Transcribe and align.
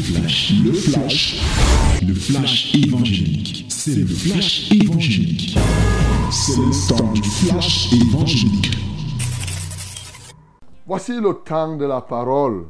flash, 0.00 0.52
le 0.64 0.72
flash, 0.72 2.00
le 2.06 2.14
flash 2.14 2.74
évangélique. 2.74 3.66
C'est 3.68 3.94
le 3.94 4.06
flash 4.06 4.70
évangélique. 4.72 5.58
C'est 6.30 6.56
le 6.56 6.88
temps 6.88 7.12
du 7.12 7.22
flash 7.22 7.92
évangélique. 7.92 8.70
Voici 10.86 11.20
le 11.20 11.34
temps 11.34 11.76
de 11.76 11.84
la 11.84 12.00
parole. 12.00 12.66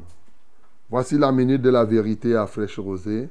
Voici 0.89 1.17
la 1.17 1.31
minute 1.31 1.61
de 1.61 1.69
la 1.69 1.85
vérité 1.85 2.35
à 2.35 2.47
fraîche 2.47 2.79
rosée. 2.79 3.29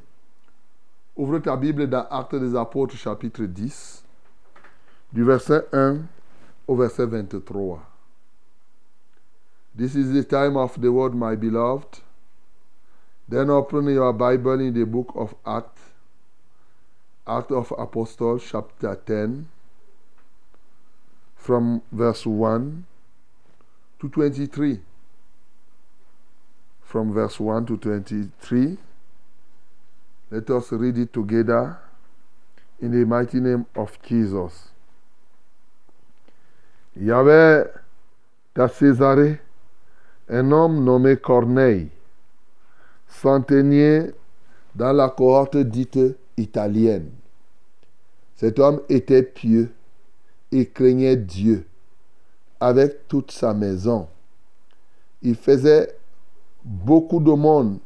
Ouvre 1.17 1.39
ta 1.39 1.57
Bible 1.57 1.89
dans 1.89 2.07
Actes 2.11 2.37
des 2.37 2.57
Apôtres 2.57 2.97
chapitre 2.97 3.43
10, 3.43 4.03
du 5.13 5.25
verset 5.25 5.67
1 5.73 5.99
au 6.67 6.77
verset 6.77 7.05
23. 7.05 7.83
This 9.77 9.95
is 9.95 10.13
the 10.13 10.27
time 10.27 10.57
of 10.57 10.81
the 10.81 10.87
word, 10.87 11.15
my 11.15 11.37
beloved. 11.37 12.01
Then 13.31 13.49
open 13.49 13.87
your 13.87 14.13
Bible 14.13 14.59
in 14.59 14.75
the 14.75 14.85
book 14.85 15.13
of 15.15 15.37
Acts, 15.47 15.81
Acts 17.25 17.53
of 17.53 17.73
Apostles, 17.79 18.43
chapter 18.51 18.97
10, 19.07 19.47
from 21.37 21.81
verse 21.93 22.27
1 22.27 22.85
to 24.01 24.09
23. 24.09 24.81
From 26.83 27.13
verse 27.13 27.39
1 27.39 27.67
to 27.67 27.77
23. 27.77 28.77
Let 30.33 30.51
us 30.51 30.73
read 30.73 30.99
it 30.99 31.13
together 31.13 31.79
in 32.81 32.91
the 32.91 33.07
mighty 33.07 33.39
name 33.39 33.65
of 33.77 33.97
Jesus. 34.03 34.73
Il 36.97 37.05
y 37.07 37.13
avait 37.13 37.71
à 38.57 38.67
Césarée 38.67 39.39
un 40.29 40.51
homme 40.51 40.83
nommé 40.83 41.17
Corneille 41.17 41.91
centenier 43.11 44.13
dans 44.75 44.93
la 44.93 45.09
cohorte 45.09 45.57
dite 45.57 45.99
italienne. 46.37 47.11
Cet 48.37 48.59
homme 48.59 48.81
était 48.89 49.23
pieux 49.23 49.71
et 50.53 50.67
craignait 50.67 51.17
Dieu 51.17 51.67
avec 52.59 53.09
toute 53.09 53.31
sa 53.31 53.53
maison. 53.53 54.09
Il 55.23 55.35
faisait 55.35 55.95
beaucoup 56.65 57.21
de 57.21 57.33
monde 57.33 57.79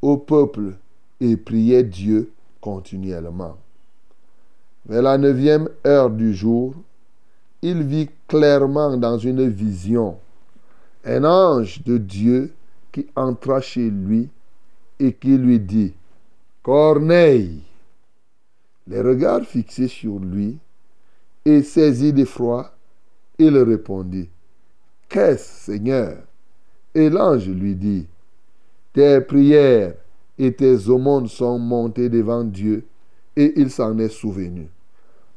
au 0.00 0.16
peuple 0.16 0.76
et 1.20 1.36
priait 1.36 1.82
Dieu 1.82 2.32
continuellement. 2.60 3.56
Vers 4.86 5.02
la 5.02 5.18
neuvième 5.18 5.68
heure 5.86 6.10
du 6.10 6.32
jour, 6.32 6.74
il 7.60 7.82
vit 7.82 8.08
clairement 8.26 8.96
dans 8.96 9.18
une 9.18 9.48
vision 9.48 10.16
un 11.04 11.24
ange 11.24 11.82
de 11.84 11.98
Dieu 11.98 12.52
qui 12.92 13.06
entra 13.16 13.60
chez 13.60 13.90
lui 13.90 14.28
et 14.98 15.12
qui 15.12 15.36
lui 15.36 15.60
dit, 15.60 15.94
Corneille, 16.62 17.62
les 18.86 19.00
regards 19.00 19.44
fixés 19.44 19.88
sur 19.88 20.18
lui, 20.18 20.58
et 21.44 21.62
saisi 21.62 22.12
d'effroi, 22.12 22.72
il 23.38 23.56
répondit, 23.58 24.28
Qu'est-ce, 25.08 25.64
Seigneur? 25.64 26.18
Et 26.94 27.08
l'ange 27.08 27.48
lui 27.48 27.74
dit, 27.74 28.06
Tes 28.92 29.20
prières 29.20 29.94
et 30.38 30.52
tes 30.52 30.88
aumônes 30.88 31.28
sont 31.28 31.58
montées 31.58 32.08
devant 32.08 32.44
Dieu, 32.44 32.84
et 33.36 33.60
il 33.60 33.70
s'en 33.70 33.98
est 33.98 34.08
souvenu. 34.08 34.68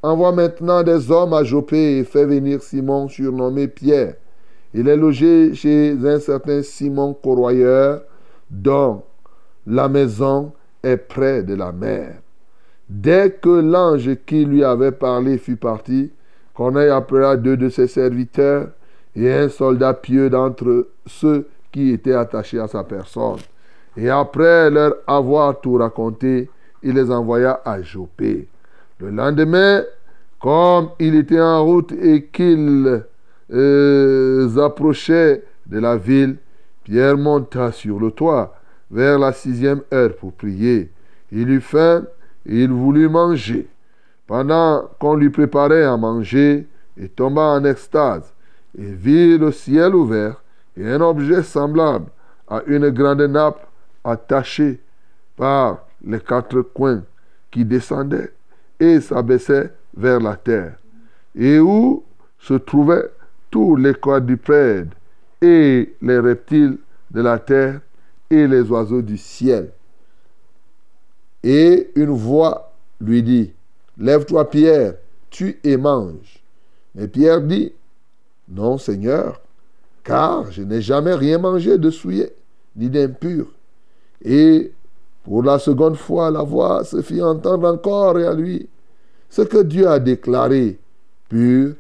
Envoie 0.04 0.32
maintenant 0.32 0.82
des 0.82 1.12
hommes 1.12 1.34
à 1.34 1.44
Jopé 1.44 2.00
et 2.00 2.04
fais 2.04 2.26
venir 2.26 2.64
Simon 2.64 3.08
surnommé 3.08 3.68
Pierre. 3.68 4.16
Il 4.74 4.88
est 4.88 4.98
logé 4.98 5.54
chez 5.54 5.96
un 6.04 6.20
certain 6.20 6.64
Simon 6.64 7.14
Corroyeur, 7.14 8.02
dont 8.50 9.04
la 9.68 9.88
maison 9.90 10.54
est 10.84 10.98
près 10.98 11.44
de 11.44 11.54
la 11.54 11.72
mer. 11.72 12.16
Dès 12.90 13.32
que 13.32 13.50
l'ange 13.50 14.10
qui 14.26 14.46
lui 14.46 14.64
avait 14.64 14.92
parlé 14.92 15.38
fut 15.38 15.56
parti, 15.56 16.12
Corneille 16.54 16.90
appela 16.90 17.38
deux 17.38 17.56
de 17.56 17.70
ses 17.70 17.88
serviteurs 17.88 18.70
et 19.16 19.32
un 19.32 19.50
soldat 19.50 19.94
pieux 19.94 20.30
d'entre 20.30 20.88
ceux 21.06 21.48
qui 21.72 21.92
étaient 21.92 22.14
attachés 22.14 22.60
à 22.60 22.68
sa 22.68 22.84
personne. 22.84 23.38
Et 23.96 24.10
après 24.10 24.70
leur 24.70 24.96
avoir 25.08 25.60
tout 25.62 25.76
raconté, 25.76 26.50
il 26.84 26.96
les 26.96 27.12
envoya 27.12 27.62
à 27.64 27.82
Jopé. 27.82 28.48
Le 29.00 29.10
lendemain, 29.10 29.84
comme 30.40 30.90
il 31.00 31.16
était 31.16 31.40
en 31.40 31.64
route 31.64 31.92
et 31.92 32.26
qu'ils 32.26 33.04
euh, 33.52 34.58
approchaient 34.58 35.44
de 35.68 35.80
la 35.80 35.98
ville, 35.98 36.38
Pierre 36.84 37.18
monta 37.18 37.72
sur 37.72 38.00
le 38.00 38.12
toit 38.12 38.56
vers 38.92 39.18
la 39.18 39.32
sixième 39.32 39.82
heure 39.94 40.16
pour 40.16 40.34
prier. 40.34 40.92
Il 41.32 41.50
eut 41.50 41.62
faim 41.62 42.04
et 42.46 42.64
il 42.64 42.72
voulut 42.72 43.10
manger. 43.10 43.68
Pendant 44.28 44.90
qu'on 45.00 45.16
lui 45.16 45.30
préparait 45.30 45.86
à 45.86 45.98
manger, 45.98 46.68
il 46.98 47.10
tomba 47.10 47.42
en 47.42 47.64
extase 47.64 48.34
et 48.78 48.92
vit 48.92 49.38
le 49.38 49.52
ciel 49.52 49.96
ouvert 49.96 50.42
et 50.78 50.88
un 50.88 51.02
objet 51.02 51.42
semblable 51.42 52.06
à 52.48 52.62
une 52.68 52.90
grande 52.90 53.22
nappe 53.22 53.66
attachée 54.04 54.80
par 55.38 55.86
les 56.06 56.20
quatre 56.20 56.62
coins 56.62 57.04
qui 57.50 57.66
descendait 57.66 58.32
et 58.80 59.00
s'abaissait 59.00 59.72
vers 59.96 60.20
la 60.20 60.36
terre, 60.36 60.78
et 61.36 61.60
où 61.60 62.04
se 62.40 62.54
trouvaient 62.56 63.12
tous 63.50 63.76
les 63.76 63.94
quadrupèdes 63.94 64.94
et 65.42 65.94
les 66.02 66.20
reptiles 66.20 66.78
de 67.12 67.22
la 67.22 67.38
terre 67.38 67.82
et 68.32 68.48
les 68.48 68.62
oiseaux 68.70 69.02
du 69.02 69.18
ciel. 69.18 69.72
Et 71.44 71.92
une 71.96 72.12
voix 72.12 72.72
lui 73.00 73.22
dit, 73.22 73.52
Lève-toi 73.98 74.50
Pierre, 74.50 74.96
tue 75.30 75.60
et 75.64 75.78
mange. 75.78 76.42
Mais 76.96 77.08
Pierre 77.08 77.42
dit, 77.42 77.74
Non 78.50 78.78
Seigneur, 78.78 79.42
car 80.04 80.52
je 80.52 80.64
n'ai 80.64 80.82
jamais 80.82 81.14
rien 81.14 81.38
mangé 81.38 81.78
de 81.78 81.90
souillé, 81.90 82.32
ni 82.76 82.90
d'impur. 82.90 83.48
Et 84.24 84.72
pour 85.24 85.44
la 85.44 85.60
seconde 85.60 85.98
fois, 85.98 86.32
la 86.32 86.42
voix 86.42 86.84
se 86.84 87.02
fit 87.02 87.22
entendre 87.22 87.68
encore 87.68 88.18
et 88.18 88.26
à 88.26 88.34
lui, 88.34 88.68
Ce 89.30 89.42
que 89.42 89.64
Dieu 89.64 89.88
a 89.88 90.00
déclaré 90.00 90.78
pur, 91.30 91.76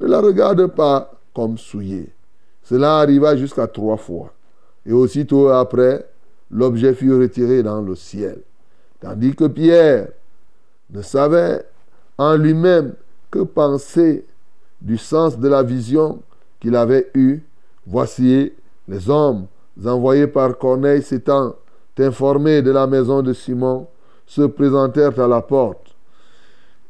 ne 0.00 0.06
la 0.06 0.20
regarde 0.20 0.66
pas 0.66 1.12
comme 1.34 1.56
souillé. 1.56 2.08
Cela 2.64 2.98
arriva 2.98 3.36
jusqu'à 3.36 3.68
trois 3.68 3.96
fois. 3.96 4.32
Et 4.88 4.92
aussitôt 4.92 5.48
après, 5.48 6.08
l'objet 6.50 6.94
fut 6.94 7.14
retiré 7.14 7.62
dans 7.62 7.82
le 7.82 7.94
ciel. 7.94 8.40
Tandis 9.00 9.36
que 9.36 9.44
Pierre 9.44 10.08
ne 10.90 11.02
savait 11.02 11.62
en 12.16 12.36
lui-même 12.36 12.94
que 13.30 13.40
penser 13.40 14.24
du 14.80 14.96
sens 14.96 15.38
de 15.38 15.46
la 15.46 15.62
vision 15.62 16.22
qu'il 16.58 16.74
avait 16.74 17.10
eue. 17.12 17.42
Voici 17.86 18.50
les 18.88 19.10
hommes 19.10 19.46
envoyés 19.84 20.26
par 20.26 20.56
Corneille 20.56 21.02
s'étant 21.02 21.54
informés 21.98 22.62
de 22.62 22.70
la 22.70 22.86
maison 22.86 23.22
de 23.22 23.32
Simon, 23.32 23.88
se 24.24 24.42
présentèrent 24.42 25.18
à 25.20 25.26
la 25.26 25.42
porte 25.42 25.96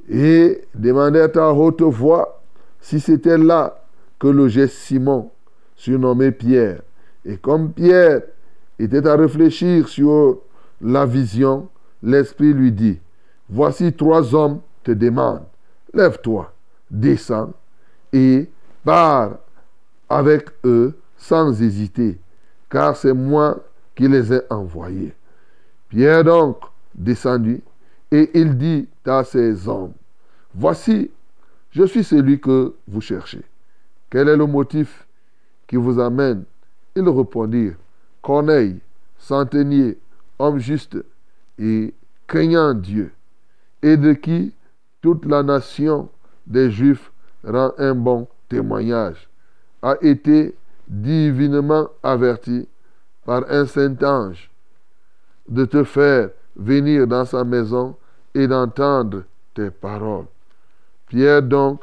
et 0.08 0.62
demandèrent 0.74 1.36
à 1.36 1.52
haute 1.52 1.82
voix 1.82 2.42
si 2.80 3.00
c'était 3.00 3.38
là 3.38 3.82
que 4.18 4.28
logeait 4.28 4.68
Simon, 4.68 5.30
surnommé 5.76 6.30
Pierre. 6.30 6.82
Et 7.24 7.36
comme 7.36 7.72
Pierre 7.72 8.22
était 8.78 9.06
à 9.06 9.16
réfléchir 9.16 9.88
sur 9.88 10.40
la 10.80 11.06
vision, 11.06 11.68
l'Esprit 12.02 12.52
lui 12.52 12.72
dit, 12.72 12.98
Voici 13.50 13.92
trois 13.92 14.34
hommes 14.34 14.60
te 14.84 14.90
demandent, 14.92 15.46
lève-toi, 15.92 16.52
descends 16.90 17.52
et 18.12 18.48
pars 18.84 19.38
avec 20.08 20.48
eux 20.64 20.94
sans 21.16 21.60
hésiter, 21.60 22.18
car 22.70 22.96
c'est 22.96 23.12
moi 23.12 23.58
qui 23.94 24.06
les 24.06 24.32
ai 24.32 24.40
envoyés. 24.50 25.14
Pierre 25.88 26.24
donc 26.24 26.58
descendit 26.94 27.62
et 28.10 28.30
il 28.34 28.56
dit 28.56 28.88
à 29.04 29.24
ces 29.24 29.66
hommes, 29.68 29.92
Voici, 30.54 31.10
je 31.70 31.84
suis 31.84 32.04
celui 32.04 32.40
que 32.40 32.74
vous 32.86 33.00
cherchez. 33.00 33.42
Quel 34.10 34.28
est 34.28 34.36
le 34.36 34.46
motif 34.46 35.06
qui 35.66 35.76
vous 35.76 36.00
amène 36.00 36.44
ils 36.98 37.08
répondirent, 37.08 37.76
Corneille, 38.22 38.80
centenier, 39.18 39.98
homme 40.38 40.58
juste 40.58 40.98
et 41.58 41.94
craignant 42.26 42.74
Dieu, 42.74 43.12
et 43.82 43.96
de 43.96 44.12
qui 44.12 44.52
toute 45.00 45.24
la 45.24 45.42
nation 45.42 46.08
des 46.46 46.70
Juifs 46.70 47.12
rend 47.44 47.72
un 47.78 47.94
bon 47.94 48.26
témoignage, 48.48 49.28
a 49.82 49.94
été 50.02 50.56
divinement 50.88 51.88
averti 52.02 52.66
par 53.24 53.44
un 53.48 53.66
saint 53.66 53.96
ange 54.02 54.50
de 55.48 55.64
te 55.64 55.84
faire 55.84 56.30
venir 56.56 57.06
dans 57.06 57.24
sa 57.24 57.44
maison 57.44 57.96
et 58.34 58.48
d'entendre 58.48 59.22
tes 59.54 59.70
paroles. 59.70 60.26
Pierre 61.06 61.42
donc 61.42 61.80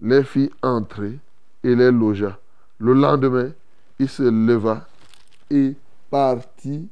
les 0.00 0.24
fit 0.24 0.50
entrer 0.62 1.18
et 1.62 1.74
les 1.74 1.92
logea. 1.92 2.38
Le 2.78 2.94
lendemain, 2.94 3.50
il 3.98 4.08
se 4.08 4.22
leva 4.22 4.86
et 5.50 5.74
partit 6.10 6.88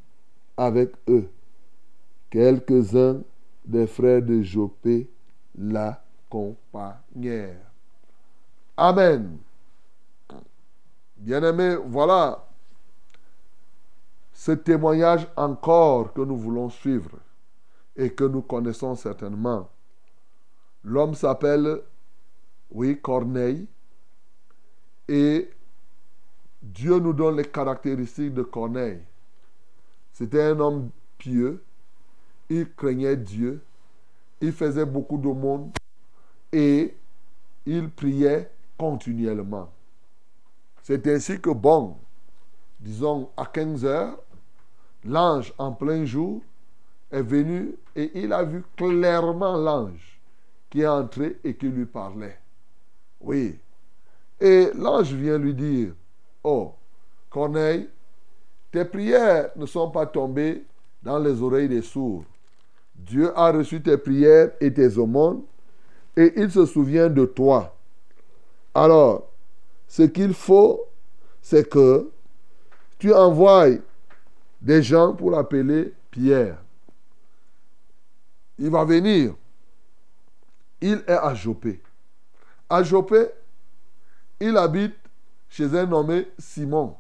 avec 0.57 0.93
eux. 1.09 1.29
Quelques-uns 2.31 3.21
des 3.65 3.87
frères 3.87 4.23
de 4.23 4.43
Jopé 4.43 5.09
l'accompagnèrent. 5.57 7.71
Amen. 8.77 9.39
Bien-aimés, 11.17 11.77
voilà 11.87 12.45
ce 14.33 14.53
témoignage 14.53 15.27
encore 15.35 16.13
que 16.13 16.21
nous 16.21 16.37
voulons 16.37 16.69
suivre 16.69 17.19
et 17.97 18.13
que 18.13 18.25
nous 18.25 18.43
connaissons 18.43 18.95
certainement. 18.95 19.71
L'homme 20.85 21.15
s'appelle, 21.15 21.81
oui, 22.71 23.01
Corneille, 23.01 23.67
et 25.09 25.51
Dieu 26.73 26.99
nous 26.99 27.13
donne 27.13 27.37
les 27.37 27.45
caractéristiques 27.45 28.35
de 28.35 28.43
Corneille. 28.43 29.01
C'était 30.13 30.43
un 30.43 30.59
homme 30.59 30.91
pieux, 31.17 31.63
il 32.49 32.73
craignait 32.73 33.17
Dieu, 33.17 33.63
il 34.41 34.53
faisait 34.53 34.85
beaucoup 34.85 35.19
de 35.19 35.29
monde 35.29 35.71
et 36.53 36.95
il 37.67 37.91
priait 37.91 38.51
continuellement. 38.77 39.71
C'est 40.83 41.07
ainsi 41.07 41.41
que, 41.41 41.51
bon, 41.51 41.97
disons 42.81 43.31
à 43.37 43.47
15 43.47 43.85
heures, 43.85 44.19
l'ange 45.05 45.53
en 45.59 45.73
plein 45.73 46.05
jour 46.05 46.43
est 47.13 47.23
venu 47.23 47.77
et 47.95 48.11
il 48.23 48.33
a 48.33 48.43
vu 48.43 48.65
clairement 48.77 49.57
l'ange 49.57 50.21
qui 50.69 50.81
est 50.81 50.89
entré 50.89 51.39
et 51.45 51.55
qui 51.55 51.69
lui 51.69 51.87
parlait. 51.87 52.39
Oui. 53.21 53.59
Et 54.41 54.71
l'ange 54.75 55.13
vient 55.13 55.39
lui 55.39 55.55
dire, 55.55 55.93
oh, 56.47 56.73
Corneille, 57.29 57.89
tes 58.71 58.85
prières 58.85 59.51
ne 59.57 59.67
sont 59.67 59.91
pas 59.91 60.07
tombées 60.07 60.65
dans 61.03 61.19
les 61.19 61.43
oreilles 61.43 61.69
des 61.69 61.83
sourds. 61.83 62.25
Dieu 62.95 63.37
a 63.37 63.51
reçu 63.51 63.83
tes 63.83 63.99
prières 63.99 64.53
et 64.61 64.73
tes 64.73 64.97
aumônes 64.97 65.43
et 66.17 66.33
il 66.37 66.51
se 66.51 66.65
souvient 66.65 67.09
de 67.09 67.25
toi. 67.27 67.77
Alors, 68.75 69.29
ce 69.89 70.03
qu'il 70.03 70.35
faut, 70.35 70.87
c'est 71.43 71.69
que 71.69 72.11
tu 72.99 73.13
envoies 73.13 73.79
des 74.61 74.83
gens 74.83 75.15
pour 75.15 75.31
l'appeler 75.31 75.93
Pierre. 76.11 76.59
Il 78.59 78.71
va 78.71 78.85
venir. 78.85 79.35
Il 80.81 81.03
est 81.07 81.11
à 81.11 81.35
Jopé. 81.35 81.81
À 82.69 82.83
Jopé, 82.83 83.27
il 84.41 84.57
habite 84.57 84.95
chez 85.49 85.77
un 85.77 85.87
nommé 85.87 86.29
Simon. 86.39 86.97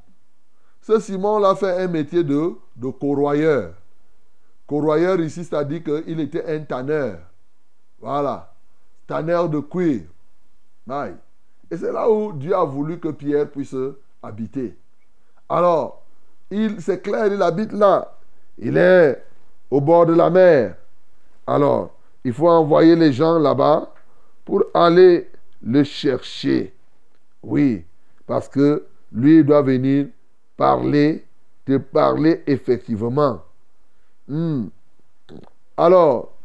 Ce 0.80 1.00
Simon-là 1.00 1.54
fait 1.56 1.82
un 1.82 1.88
métier 1.88 2.22
de, 2.22 2.52
de 2.76 2.88
corroyeur. 2.90 3.74
Corroyeur 4.66 5.20
ici, 5.20 5.44
c'est-à-dire 5.44 5.82
qu'il 5.82 6.20
était 6.20 6.44
un 6.46 6.60
tanneur. 6.60 7.18
Voilà. 8.00 8.52
Tanneur 9.06 9.48
de 9.48 9.60
cuir. 9.60 10.02
Et 11.70 11.76
c'est 11.76 11.92
là 11.92 12.08
où 12.08 12.32
Dieu 12.32 12.54
a 12.54 12.64
voulu 12.64 12.98
que 12.98 13.08
Pierre 13.08 13.50
puisse 13.50 13.74
habiter. 14.22 14.76
Alors, 15.48 16.04
c'est 16.78 17.02
clair, 17.02 17.26
il 17.26 17.42
habite 17.42 17.72
là. 17.72 18.12
Il 18.58 18.76
est 18.76 19.24
au 19.70 19.80
bord 19.80 20.06
de 20.06 20.14
la 20.14 20.30
mer. 20.30 20.76
Alors, 21.46 21.94
il 22.24 22.32
faut 22.32 22.48
envoyer 22.48 22.96
les 22.96 23.12
gens 23.12 23.38
là-bas 23.38 23.92
pour 24.44 24.64
aller 24.74 25.30
le 25.62 25.84
chercher. 25.84 26.74
Oui, 27.42 27.84
parce 28.26 28.48
que 28.48 28.86
lui 29.12 29.44
doit 29.44 29.62
venir 29.62 30.08
parler, 30.56 31.24
te 31.64 31.78
parler 31.78 32.42
effectivement. 32.46 33.42
Hmm. 34.28 34.66
Alors, 35.76 36.36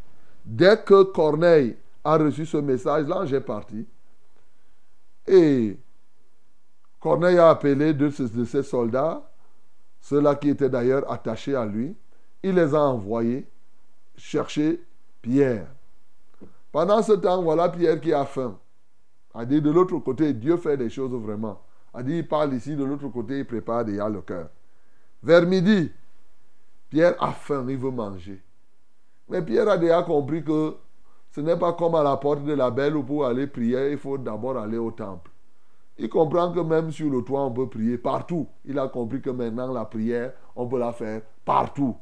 dès 0.46 0.78
que 0.78 1.04
Corneille 1.04 1.76
a 2.04 2.18
reçu 2.18 2.46
ce 2.46 2.58
message, 2.58 3.08
là, 3.08 3.26
j'ai 3.26 3.42
parti. 3.42 3.88
Et 5.28 5.78
Corneille 7.00 7.38
a 7.38 7.50
appelé 7.50 7.94
deux 7.94 8.10
de 8.10 8.46
ses 8.46 8.64
soldats, 8.64 9.28
ceux-là 10.02 10.36
qui 10.36 10.50
étaient 10.50 10.70
d'ailleurs 10.70 11.10
attachés 11.12 11.56
à 11.56 11.66
lui. 11.66 11.96
Il 12.44 12.56
les 12.56 12.74
a 12.74 12.82
envoyés 12.82 13.48
chercher 14.18 14.84
Pierre. 15.22 15.68
Pendant 16.72 17.02
ce 17.02 17.14
temps, 17.14 17.42
voilà 17.42 17.70
Pierre 17.70 18.00
qui 18.00 18.14
a 18.14 18.26
faim. 18.26 18.58
A 19.34 19.46
dit 19.46 19.62
de 19.62 19.72
l'autre 19.72 19.98
côté, 20.00 20.34
Dieu 20.34 20.58
fait 20.58 20.78
des 20.78 20.90
choses 20.90 21.12
vraiment. 21.12 21.62
A 21.94 22.04
dit, 22.04 22.18
il 22.18 22.28
parle 22.28 22.54
ici, 22.54 22.76
de 22.76 22.84
l'autre 22.84 23.08
côté, 23.10 23.40
il 23.40 23.46
prépare 23.46 23.86
déjà 23.86 24.08
le 24.08 24.22
cœur. 24.22 24.50
Vers 25.24 25.46
midi, 25.46 25.92
Pierre 26.90 27.16
a 27.20 27.32
faim, 27.32 27.66
il 27.70 27.78
veut 27.78 27.92
manger. 27.92 28.42
Mais 29.30 29.42
Pierre 29.42 29.70
a 29.70 29.78
déjà 29.78 30.04
compris 30.04 30.44
que 30.44 30.76
ce 31.32 31.42
n'est 31.42 31.58
pas 31.58 31.74
comme 31.74 31.96
à 31.96 32.04
la 32.04 32.18
porte 32.18 32.44
de 32.44 32.54
la 32.54 32.72
belle 32.72 32.98
où 32.98 33.04
pour 33.04 33.26
aller 33.26 33.48
prier, 33.48 33.92
il 33.92 33.98
faut 33.98 34.18
d'abord 34.18 34.58
aller 34.58 34.78
au 34.78 34.92
temple. 34.92 35.32
Il 35.98 36.10
comprend 36.10 36.52
que 36.52 36.60
même 36.60 36.92
sur 36.92 37.10
le 37.10 37.22
toit, 37.22 37.44
on 37.44 37.52
peut 37.52 37.70
prier 37.70 37.98
partout. 37.98 38.48
Il 38.66 38.80
a 38.80 38.88
compris 38.88 39.22
que 39.22 39.30
maintenant, 39.30 39.72
la 39.72 39.86
prière, 39.86 40.34
on 40.56 40.68
peut 40.68 40.80
la 40.80 40.92
faire 40.92 41.22
partout. 41.46 41.96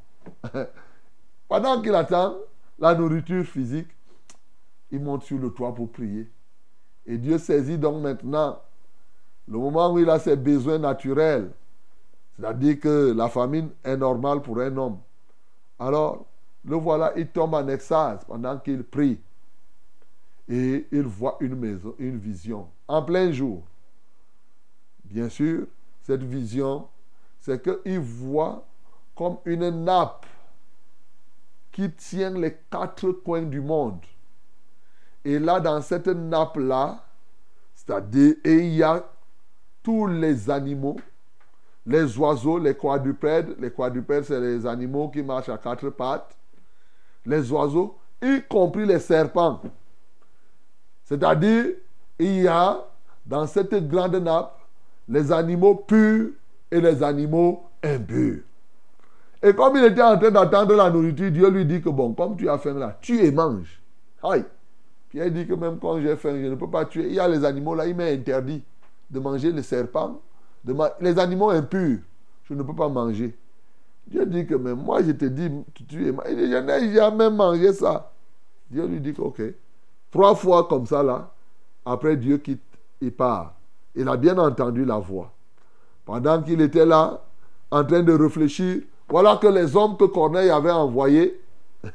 Pendant 1.47 1.81
qu'il 1.81 1.93
attend 1.93 2.35
la 2.77 2.95
nourriture 2.95 3.43
physique, 3.43 3.89
il 4.91 5.01
monte 5.01 5.23
sur 5.23 5.37
le 5.37 5.49
toit 5.51 5.73
pour 5.73 5.91
prier. 5.91 6.31
Et 7.05 7.17
Dieu 7.17 7.37
saisit 7.37 7.77
donc 7.77 8.01
maintenant 8.01 8.59
le 9.49 9.57
moment 9.57 9.91
où 9.91 9.99
il 9.99 10.09
a 10.09 10.19
ses 10.19 10.35
besoins 10.35 10.77
naturels. 10.77 11.51
C'est-à-dire 12.37 12.79
que 12.79 13.13
la 13.13 13.27
famine 13.29 13.69
est 13.83 13.97
normale 13.97 14.41
pour 14.41 14.59
un 14.59 14.75
homme. 14.77 14.99
Alors, 15.79 16.25
le 16.63 16.75
voilà, 16.75 17.13
il 17.17 17.27
tombe 17.27 17.55
en 17.55 17.67
extase 17.67 18.23
pendant 18.25 18.57
qu'il 18.59 18.83
prie. 18.83 19.19
Et 20.47 20.87
il 20.91 21.03
voit 21.03 21.37
une 21.39 21.55
maison, 21.55 21.95
une 21.99 22.17
vision, 22.17 22.67
en 22.87 23.01
plein 23.01 23.31
jour. 23.31 23.63
Bien 25.03 25.29
sûr, 25.29 25.65
cette 26.03 26.23
vision, 26.23 26.87
c'est 27.39 27.61
qu'il 27.61 27.99
voit 27.99 28.65
comme 29.15 29.37
une 29.45 29.69
nappe 29.83 30.25
qui 31.71 31.91
tient 31.91 32.31
les 32.31 32.57
quatre 32.69 33.11
coins 33.11 33.43
du 33.43 33.61
monde. 33.61 33.99
Et 35.25 35.39
là, 35.39 35.59
dans 35.59 35.81
cette 35.81 36.07
nappe-là, 36.07 37.03
c'est-à-dire, 37.75 38.35
il 38.43 38.75
y 38.75 38.83
a 38.83 39.03
tous 39.83 40.07
les 40.07 40.49
animaux 40.49 40.97
les 41.89 42.17
oiseaux, 42.17 42.59
les 42.59 42.75
quadrupèdes. 42.75 43.55
Les 43.59 43.71
quadrupèdes, 43.71 44.23
c'est 44.23 44.39
les 44.39 44.65
animaux 44.65 45.09
qui 45.09 45.23
marchent 45.23 45.49
à 45.49 45.57
quatre 45.57 45.89
pattes. 45.89 46.37
Les 47.25 47.51
oiseaux, 47.51 47.97
y 48.21 48.41
compris 48.47 48.85
les 48.85 48.99
serpents. 48.99 49.61
C'est-à-dire, 51.03 51.65
il 52.19 52.43
y 52.43 52.47
a 52.47 52.85
dans 53.25 53.47
cette 53.47 53.87
grande 53.87 54.15
nappe 54.15 54.55
les 55.07 55.31
animaux 55.31 55.75
purs 55.75 56.29
et 56.69 56.79
les 56.79 57.01
animaux 57.01 57.63
impurs. 57.83 58.41
Et 59.41 59.53
comme 59.53 59.77
il 59.77 59.85
était 59.85 60.03
en 60.03 60.17
train 60.19 60.29
d'attendre 60.29 60.75
la 60.75 60.91
nourriture, 60.91 61.31
Dieu 61.31 61.49
lui 61.49 61.65
dit 61.65 61.81
que 61.81 61.89
bon, 61.89 62.13
comme 62.13 62.37
tu 62.37 62.47
as 62.47 62.57
faim 62.59 62.73
là, 62.73 62.97
tu 63.01 63.19
et 63.19 63.31
mange. 63.31 63.81
Aïe. 64.21 64.45
Pierre 65.09 65.31
dit 65.31 65.47
que 65.47 65.53
même 65.53 65.79
quand 65.79 65.99
j'ai 65.99 66.15
faim, 66.15 66.37
je 66.39 66.47
ne 66.47 66.55
peux 66.55 66.69
pas 66.69 66.85
tuer. 66.85 67.07
Il 67.07 67.13
y 67.13 67.19
a 67.19 67.27
les 67.27 67.43
animaux 67.43 67.73
là, 67.73 67.87
il 67.87 67.95
m'est 67.95 68.13
interdit 68.13 68.61
de 69.09 69.19
manger 69.19 69.51
les 69.51 69.63
serpents 69.63 70.21
les 70.99 71.19
animaux 71.19 71.49
impurs, 71.49 71.99
je 72.43 72.53
ne 72.53 72.63
peux 72.63 72.75
pas 72.75 72.89
manger. 72.89 73.35
Dieu 74.07 74.25
dit 74.25 74.45
que 74.45 74.55
mais 74.55 74.73
moi 74.73 75.03
je 75.03 75.11
te 75.11 75.25
dis, 75.25 75.49
tu 75.87 76.07
es 76.07 76.13
Il 76.29 76.35
dit, 76.35 76.51
je 76.51 76.57
n'ai 76.57 76.93
jamais 76.93 77.29
mangé 77.29 77.73
ça. 77.73 78.11
Dieu 78.69 78.85
lui 78.85 78.99
dit 78.99 79.13
ok. 79.17 79.41
Trois 80.11 80.35
fois 80.35 80.67
comme 80.67 80.85
ça 80.85 81.03
là, 81.03 81.31
après 81.85 82.17
Dieu 82.17 82.37
quitte, 82.37 82.61
il 83.01 83.11
part. 83.11 83.53
Il 83.95 84.07
a 84.07 84.17
bien 84.17 84.37
entendu 84.37 84.85
la 84.85 84.97
voix. 84.97 85.31
Pendant 86.05 86.41
qu'il 86.41 86.61
était 86.61 86.85
là, 86.85 87.21
en 87.69 87.83
train 87.83 88.01
de 88.01 88.13
réfléchir, 88.13 88.81
voilà 89.07 89.37
que 89.37 89.47
les 89.47 89.75
hommes 89.75 89.95
que 89.95 90.05
Corneille 90.05 90.49
avait 90.49 90.71
envoyés, 90.71 91.39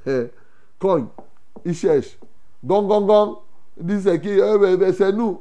cogne, 0.78 1.06
ils 1.64 1.74
cherchent. 1.74 2.16
Gong, 2.64 2.86
gong, 2.86 3.06
gong. 3.06 3.36
Ils 3.78 3.86
disent 3.86 4.04
c'est 4.04 4.20
qui? 4.20 4.28
Eh, 4.30 4.92
C'est 4.92 5.12
nous. 5.12 5.40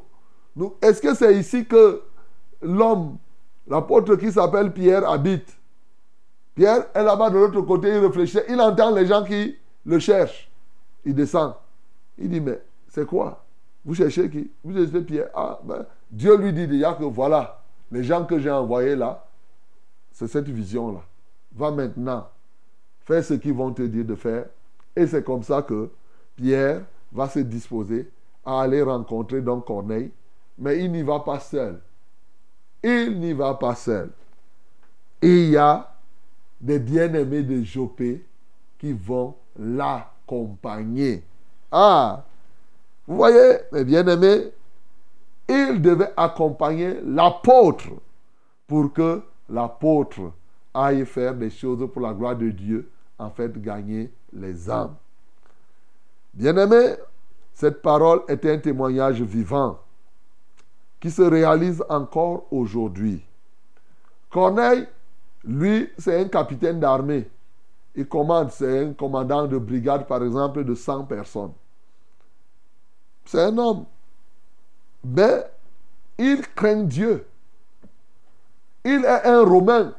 Est-ce 0.81 1.01
que 1.01 1.15
c'est 1.15 1.36
ici 1.36 1.65
que 1.65 2.01
l'homme, 2.62 3.17
l'apôtre 3.67 4.15
qui 4.15 4.31
s'appelle 4.31 4.72
Pierre, 4.72 5.10
habite? 5.10 5.57
Pierre 6.55 6.86
est 6.93 7.03
là-bas 7.03 7.29
de 7.29 7.38
l'autre 7.38 7.62
côté, 7.62 7.89
il 7.89 7.98
réfléchit, 7.98 8.39
il 8.48 8.62
entend 8.62 8.93
les 8.93 9.07
gens 9.07 9.24
qui 9.24 9.57
le 9.86 10.00
cherchent. 10.00 10.50
Il 11.05 11.15
descend. 11.15 11.55
Il 12.17 12.29
dit, 12.29 12.39
mais 12.39 12.62
c'est 12.88 13.05
quoi? 13.05 13.43
Vous 13.83 13.95
cherchez 13.95 14.29
qui? 14.29 14.50
Vous 14.63 14.74
cherchez 14.75 15.01
Pierre. 15.01 15.29
Ah, 15.33 15.60
ben, 15.63 15.86
Dieu 16.12 16.38
lui 16.38 16.53
dit 16.53 16.67
déjà 16.67 16.93
que 16.93 17.03
voilà, 17.03 17.62
les 17.91 18.03
gens 18.03 18.24
que 18.24 18.39
j'ai 18.39 18.51
envoyés 18.51 18.95
là, 18.95 19.25
c'est 20.12 20.27
cette 20.27 20.48
vision-là. 20.48 21.01
Va 21.55 21.72
maintenant, 21.72 22.29
fais 23.01 23.24
ce 23.24 23.33
qu'ils 23.33 23.53
vont 23.53 23.74
te 23.74 23.81
dire 23.81 24.05
de 24.05 24.15
faire. 24.15 24.45
Et 24.95 25.07
c'est 25.07 25.24
comme 25.24 25.43
ça 25.43 25.63
que 25.63 25.89
Pierre 26.36 26.81
va 27.12 27.27
se 27.27 27.39
disposer 27.39 28.10
à 28.45 28.62
aller 28.62 28.81
rencontrer 28.81 29.41
donc 29.41 29.65
Corneille, 29.65 30.12
mais 30.57 30.83
il 30.83 30.91
n'y 30.91 31.03
va 31.03 31.19
pas 31.19 31.39
seul 31.39 31.81
il 32.83 33.19
n'y 33.19 33.33
va 33.33 33.53
pas 33.55 33.75
seul. 33.75 34.12
Il 35.22 35.50
y 35.50 35.57
a 35.57 35.89
des 36.60 36.79
bien-aimés 36.79 37.43
de 37.43 37.63
Jopé 37.63 38.24
qui 38.77 38.91
vont 38.91 39.36
l'accompagner. 39.57 41.24
Ah, 41.72 42.25
vous 43.07 43.15
voyez, 43.15 43.60
mes 43.72 43.86
bien-aimés, 43.86 44.51
il 45.48 45.81
devait 45.81 46.12
accompagner 46.15 47.00
l'apôtre 47.05 47.89
pour 48.67 48.91
que 48.93 49.22
l'apôtre 49.50 50.31
aille 50.74 51.05
faire 51.05 51.33
des 51.33 51.50
choses 51.50 51.88
pour 51.91 52.01
la 52.01 52.13
gloire 52.13 52.36
de 52.36 52.50
Dieu, 52.50 52.89
en 53.17 53.29
fait 53.29 53.62
gagner 53.62 54.12
les 54.33 54.69
âmes. 54.69 54.95
Bien-aimés, 56.33 56.95
cette 57.53 57.81
parole 57.81 58.22
est 58.27 58.45
un 58.45 58.57
témoignage 58.57 59.22
vivant 59.22 59.79
qui 61.03 61.12
se 61.12 61.22
réalise 61.22 61.83
encore 61.89 62.45
aujourd'hui. 62.50 63.22
Corneille, 64.29 64.88
lui, 65.43 65.89
c'est 65.98 66.17
un 66.17 66.29
capitaine 66.29 66.79
d'armée. 66.79 67.29
Il 67.93 68.07
commande, 68.07 68.51
c'est 68.51 68.86
un 68.86 68.93
commandant 68.93 69.45
de 69.45 69.57
brigade, 69.57 70.07
par 70.07 70.24
exemple, 70.24 70.63
de 70.63 70.74
100 70.74 71.03
personnes. 71.03 71.51
C'est 73.25 73.41
un 73.41 73.57
homme. 73.57 73.83
Mais 75.03 75.43
il 76.17 76.41
craint 76.55 76.83
Dieu. 76.83 77.27
Il 78.86 79.03
est 79.03 79.25
un 79.25 79.43
Romain. 79.43 79.93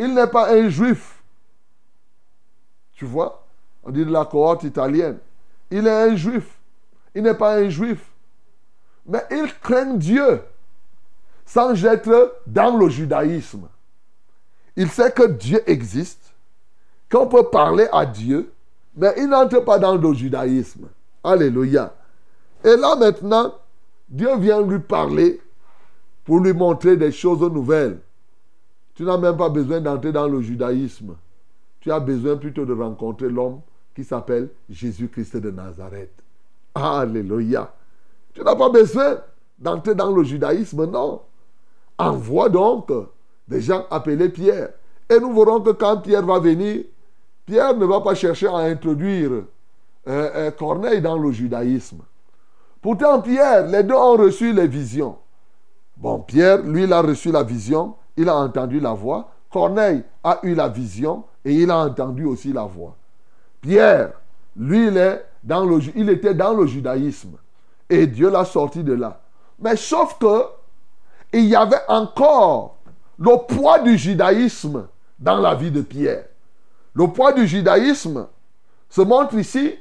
Il 0.00 0.14
n'est 0.14 0.26
pas 0.26 0.50
un 0.50 0.68
Juif. 0.68 1.22
Tu 2.94 3.04
vois? 3.04 3.46
On 3.84 3.92
dit 3.92 4.04
de 4.04 4.10
la 4.10 4.24
cohorte 4.24 4.64
italienne. 4.64 5.18
Il 5.70 5.86
est 5.86 6.10
un 6.10 6.16
Juif. 6.16 6.58
Il 7.14 7.22
n'est 7.22 7.34
pas 7.34 7.54
un 7.54 7.68
Juif. 7.68 8.10
Mais 9.06 9.22
il 9.30 9.52
craint 9.62 9.94
Dieu 9.94 10.40
sans 11.44 11.84
être 11.84 12.40
dans 12.46 12.76
le 12.76 12.88
judaïsme. 12.88 13.68
Il 14.76 14.90
sait 14.90 15.12
que 15.12 15.26
Dieu 15.28 15.62
existe, 15.70 16.34
qu'on 17.10 17.26
peut 17.26 17.44
parler 17.50 17.86
à 17.92 18.06
Dieu, 18.06 18.52
mais 18.96 19.14
il 19.18 19.28
n'entre 19.28 19.60
pas 19.60 19.78
dans 19.78 19.96
le 19.96 20.14
judaïsme. 20.14 20.88
Alléluia. 21.22 21.94
Et 22.64 22.76
là 22.76 22.96
maintenant, 22.96 23.54
Dieu 24.08 24.36
vient 24.38 24.62
lui 24.62 24.78
parler 24.78 25.40
pour 26.24 26.40
lui 26.40 26.52
montrer 26.52 26.96
des 26.96 27.12
choses 27.12 27.40
nouvelles. 27.40 27.98
Tu 28.94 29.02
n'as 29.02 29.18
même 29.18 29.36
pas 29.36 29.48
besoin 29.48 29.80
d'entrer 29.80 30.12
dans 30.12 30.28
le 30.28 30.40
judaïsme. 30.40 31.16
Tu 31.80 31.90
as 31.92 32.00
besoin 32.00 32.36
plutôt 32.36 32.64
de 32.64 32.72
rencontrer 32.72 33.28
l'homme 33.28 33.60
qui 33.94 34.04
s'appelle 34.04 34.48
Jésus-Christ 34.70 35.36
de 35.36 35.50
Nazareth. 35.50 36.12
Alléluia. 36.74 37.72
Tu 38.34 38.42
n'as 38.42 38.56
pas 38.56 38.68
besoin 38.68 39.18
d'entrer 39.58 39.94
dans 39.94 40.10
le 40.10 40.24
judaïsme, 40.24 40.86
non. 40.86 41.22
Envoie 41.96 42.48
donc 42.48 42.90
des 43.46 43.60
gens 43.60 43.86
appelés 43.90 44.28
Pierre. 44.28 44.70
Et 45.08 45.20
nous 45.20 45.32
verrons 45.32 45.60
que 45.60 45.70
quand 45.70 45.98
Pierre 45.98 46.26
va 46.26 46.40
venir, 46.40 46.84
Pierre 47.46 47.76
ne 47.76 47.84
va 47.84 48.00
pas 48.00 48.14
chercher 48.14 48.48
à 48.48 48.56
introduire 48.56 49.30
euh, 49.30 49.44
euh, 50.06 50.50
Corneille 50.50 51.00
dans 51.00 51.18
le 51.18 51.30
judaïsme. 51.30 52.00
Pourtant, 52.82 53.20
Pierre, 53.20 53.66
les 53.66 53.82
deux 53.82 53.94
ont 53.94 54.16
reçu 54.16 54.52
les 54.52 54.66
visions. 54.66 55.16
Bon, 55.96 56.18
Pierre, 56.20 56.62
lui, 56.62 56.84
il 56.84 56.92
a 56.92 57.00
reçu 57.00 57.30
la 57.30 57.42
vision, 57.42 57.94
il 58.16 58.28
a 58.28 58.36
entendu 58.36 58.80
la 58.80 58.92
voix. 58.92 59.30
Corneille 59.50 60.02
a 60.24 60.40
eu 60.42 60.54
la 60.54 60.68
vision 60.68 61.24
et 61.44 61.54
il 61.54 61.70
a 61.70 61.78
entendu 61.78 62.24
aussi 62.24 62.52
la 62.52 62.64
voix. 62.64 62.96
Pierre, 63.60 64.12
lui, 64.56 64.86
est 64.96 65.26
il 65.94 66.10
était 66.10 66.34
dans 66.34 66.54
le 66.54 66.66
judaïsme. 66.66 67.36
Et 67.94 68.08
Dieu 68.08 68.28
l'a 68.28 68.44
sorti 68.44 68.82
de 68.82 68.92
là. 68.92 69.20
Mais 69.60 69.76
sauf 69.76 70.18
que, 70.18 70.46
il 71.32 71.44
y 71.46 71.54
avait 71.54 71.82
encore 71.86 72.76
le 73.18 73.46
poids 73.46 73.78
du 73.78 73.96
judaïsme 73.96 74.88
dans 75.18 75.38
la 75.38 75.54
vie 75.54 75.70
de 75.70 75.80
Pierre. 75.80 76.24
Le 76.92 77.06
poids 77.06 77.32
du 77.32 77.46
judaïsme 77.46 78.26
se 78.88 79.00
montre 79.00 79.34
ici 79.34 79.74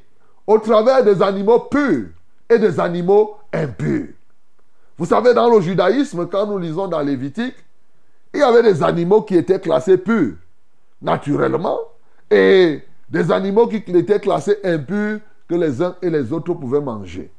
au 0.45 0.59
travers 0.59 1.03
des 1.03 1.23
animaux 1.23 1.59
purs 1.59 2.09
et 2.49 2.59
des 2.59 2.79
animaux 2.79 3.37
impurs. 3.51 4.09
Vous 4.97 5.05
savez, 5.05 5.33
dans 5.33 5.49
le 5.49 5.59
judaïsme, 5.59 6.27
quand 6.27 6.45
nous 6.45 6.59
lisons 6.59 6.87
dans 6.87 7.01
Lévitique, 7.01 7.55
il 8.31 8.41
y 8.41 8.43
avait 8.43 8.61
des 8.61 8.83
animaux 8.83 9.23
qui 9.23 9.35
étaient 9.35 9.59
classés 9.59 9.97
purs, 9.97 10.35
naturellement, 11.01 11.79
et 12.29 12.83
des 13.09 13.31
animaux 13.31 13.67
qui 13.67 13.77
étaient 13.77 14.19
classés 14.19 14.57
impurs 14.63 15.19
que 15.47 15.55
les 15.55 15.81
uns 15.81 15.95
et 16.01 16.11
les 16.11 16.31
autres 16.31 16.53
pouvaient 16.53 16.81
manger. 16.81 17.31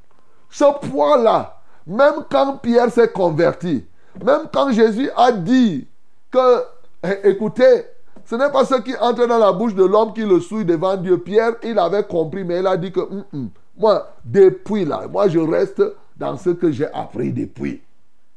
Ce 0.50 0.64
poids-là, 0.88 1.60
même 1.86 2.24
quand 2.30 2.58
Pierre 2.58 2.90
s'est 2.90 3.08
converti, 3.08 3.84
même 4.24 4.42
quand 4.52 4.72
Jésus 4.72 5.10
a 5.16 5.32
dit 5.32 5.86
que, 6.30 6.62
eh, 7.02 7.30
écoutez, 7.30 7.84
ce 8.24 8.36
n'est 8.36 8.50
pas 8.50 8.64
ce 8.64 8.76
qui 8.76 8.96
entre 8.96 9.26
dans 9.26 9.38
la 9.38 9.52
bouche 9.52 9.74
de 9.74 9.84
l'homme 9.84 10.12
qui 10.12 10.22
le 10.22 10.40
souille 10.40 10.64
devant 10.64 10.96
Dieu. 10.96 11.18
Pierre, 11.18 11.52
il 11.62 11.78
avait 11.78 12.04
compris, 12.04 12.44
mais 12.44 12.60
il 12.60 12.66
a 12.66 12.76
dit 12.76 12.90
que, 12.90 13.00
hum, 13.00 13.24
hum, 13.32 13.50
moi, 13.76 14.14
depuis 14.24 14.84
là, 14.84 15.06
moi 15.10 15.28
je 15.28 15.38
reste 15.38 15.82
dans 16.16 16.36
ce 16.36 16.50
que 16.50 16.70
j'ai 16.70 16.86
appris 16.92 17.32
depuis. 17.32 17.82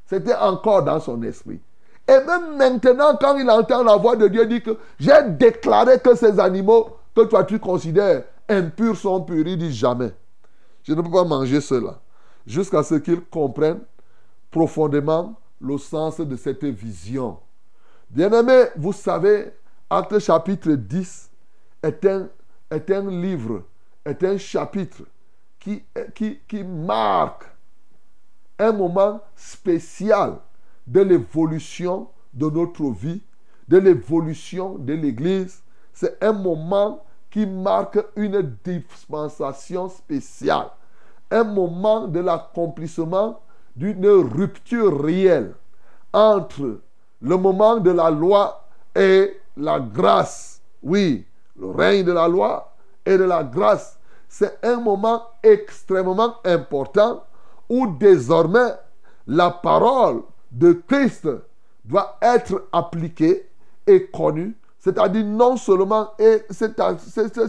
C'était 0.06 0.36
encore 0.36 0.84
dans 0.84 1.00
son 1.00 1.22
esprit. 1.24 1.60
Et 2.08 2.26
même 2.26 2.58
maintenant, 2.58 3.18
quand 3.20 3.38
il 3.38 3.50
entend 3.50 3.84
la 3.84 3.98
voix 3.98 4.16
de 4.16 4.28
Dieu, 4.28 4.46
dit 4.46 4.62
que 4.62 4.78
j'ai 5.00 5.12
déclaré 5.30 6.00
que 6.00 6.16
ces 6.16 6.40
animaux 6.40 6.90
que 7.16 7.22
toi 7.22 7.44
tu 7.44 7.60
considères 7.60 8.24
impurs 8.50 8.96
sont 8.96 9.22
purs. 9.22 9.46
Il 9.46 9.58
dit 9.58 9.74
jamais. 9.74 10.12
Je 10.88 10.94
ne 10.94 11.02
peux 11.02 11.12
pas 11.12 11.26
manger 11.26 11.60
cela. 11.60 12.00
Jusqu'à 12.46 12.82
ce 12.82 12.96
qu'il 12.96 13.20
comprenne 13.26 13.82
profondément 14.50 15.36
le 15.60 15.78
sens 15.78 16.22
de 16.22 16.36
cette 16.38 16.64
vision. 16.64 17.40
Bien-aimé, 18.10 18.68
vous 18.78 18.94
savez, 18.94 19.52
Acte 19.90 20.20
chapitre 20.20 20.72
10 20.72 21.30
est 21.84 22.06
un, 22.06 22.30
est 22.72 22.90
un 22.90 23.10
livre, 23.10 23.64
est 24.06 24.24
un 24.24 24.38
chapitre 24.38 25.04
qui, 25.60 25.84
qui, 26.16 26.40
qui 26.48 26.64
marque 26.64 27.44
un 28.58 28.72
moment 28.72 29.20
spécial 29.36 30.38
de 30.86 31.02
l'évolution 31.02 32.08
de 32.34 32.50
notre 32.50 32.90
vie, 32.92 33.22
de 33.68 33.78
l'évolution 33.78 34.78
de 34.78 34.94
l'Église. 34.94 35.62
C'est 35.92 36.24
un 36.24 36.32
moment 36.32 37.04
qui 37.38 37.46
marque 37.46 38.04
une 38.16 38.58
dispensation 38.64 39.90
spéciale, 39.90 40.70
un 41.30 41.44
moment 41.44 42.08
de 42.08 42.20
l'accomplissement 42.20 43.40
d'une 43.76 44.08
rupture 44.08 45.04
réelle 45.04 45.54
entre 46.12 46.80
le 47.22 47.38
moment 47.38 47.78
de 47.78 47.92
la 47.92 48.10
loi 48.10 48.66
et 48.96 49.40
la 49.56 49.80
grâce. 49.80 50.64
Oui, 50.82 51.28
le 51.60 51.68
règne 51.68 52.06
de 52.06 52.12
la 52.12 52.28
loi 52.28 52.74
et 53.06 53.16
de 53.20 53.24
la 53.26 53.44
grâce. 53.44 54.00
C'est 54.28 54.58
un 54.66 54.78
moment 54.78 55.22
extrêmement 55.44 56.38
important 56.44 57.24
où 57.70 57.86
désormais 57.86 58.72
la 59.28 59.52
parole 59.52 60.24
de 60.52 60.72
Christ 60.88 61.30
doit 61.86 62.18
être 62.20 62.64
appliquée 62.72 63.48
et 63.86 64.08
connue. 64.08 64.56
C'est-à-dire 64.88 65.26
non 65.26 65.58
seulement, 65.58 66.12
et 66.18 66.44
ce 66.50 66.66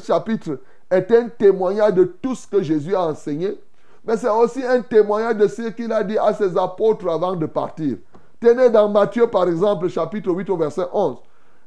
chapitre 0.04 0.58
est 0.90 1.12
un 1.12 1.28
témoignage 1.28 1.94
de 1.94 2.02
tout 2.02 2.34
ce 2.34 2.48
que 2.48 2.60
Jésus 2.60 2.96
a 2.96 3.02
enseigné, 3.02 3.56
mais 4.04 4.16
c'est 4.16 4.28
aussi 4.28 4.64
un 4.64 4.80
témoignage 4.80 5.36
de 5.36 5.46
ce 5.46 5.68
qu'il 5.68 5.92
a 5.92 6.02
dit 6.02 6.18
à 6.18 6.34
ses 6.34 6.56
apôtres 6.58 7.08
avant 7.08 7.36
de 7.36 7.46
partir. 7.46 7.98
Tenez 8.40 8.70
dans 8.70 8.88
Matthieu 8.88 9.28
par 9.28 9.46
exemple, 9.46 9.88
chapitre 9.88 10.32
8 10.32 10.50
au 10.50 10.56
verset 10.56 10.86
11. 10.92 11.18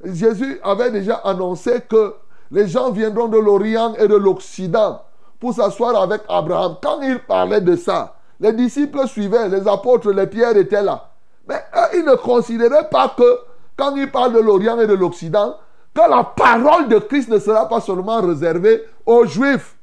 Jésus 0.04 0.60
avait 0.62 0.92
déjà 0.92 1.16
annoncé 1.24 1.80
que 1.88 2.16
les 2.52 2.68
gens 2.68 2.92
viendront 2.92 3.30
de 3.30 3.38
l'Orient 3.38 3.94
et 3.94 4.10
de 4.10 4.16
l'Occident 4.16 5.02
pour 5.40 5.54
s'asseoir 5.54 5.96
avec 5.96 6.24
Abraham. 6.28 6.76
Quand 6.84 7.00
il 7.02 7.20
parlait 7.20 7.62
de 7.62 7.78
ça, 7.78 8.16
les 8.42 8.52
disciples 8.52 9.08
suivaient, 9.08 9.48
les 9.48 9.66
apôtres, 9.70 10.12
les 10.12 10.28
pierres 10.28 10.58
étaient 10.58 10.84
là. 10.84 11.12
Mais 11.48 11.56
eux, 11.56 11.98
ils 12.00 12.04
ne 12.04 12.16
considéraient 12.16 12.90
pas 12.90 13.14
que, 13.16 13.40
quand 13.82 13.96
il 13.96 14.12
parle 14.12 14.34
de 14.34 14.40
l'Orient 14.40 14.80
et 14.80 14.86
de 14.86 14.94
l'Occident, 14.94 15.56
que 15.96 16.08
la 16.08 16.24
parole 16.24 16.88
de 16.88 17.00
Christ 17.00 17.30
ne 17.30 17.40
sera 17.40 17.68
pas 17.68 17.82
seulement 17.82 18.22
réservée 18.22 18.84
aux 19.08 19.26
Juifs. 19.26 19.76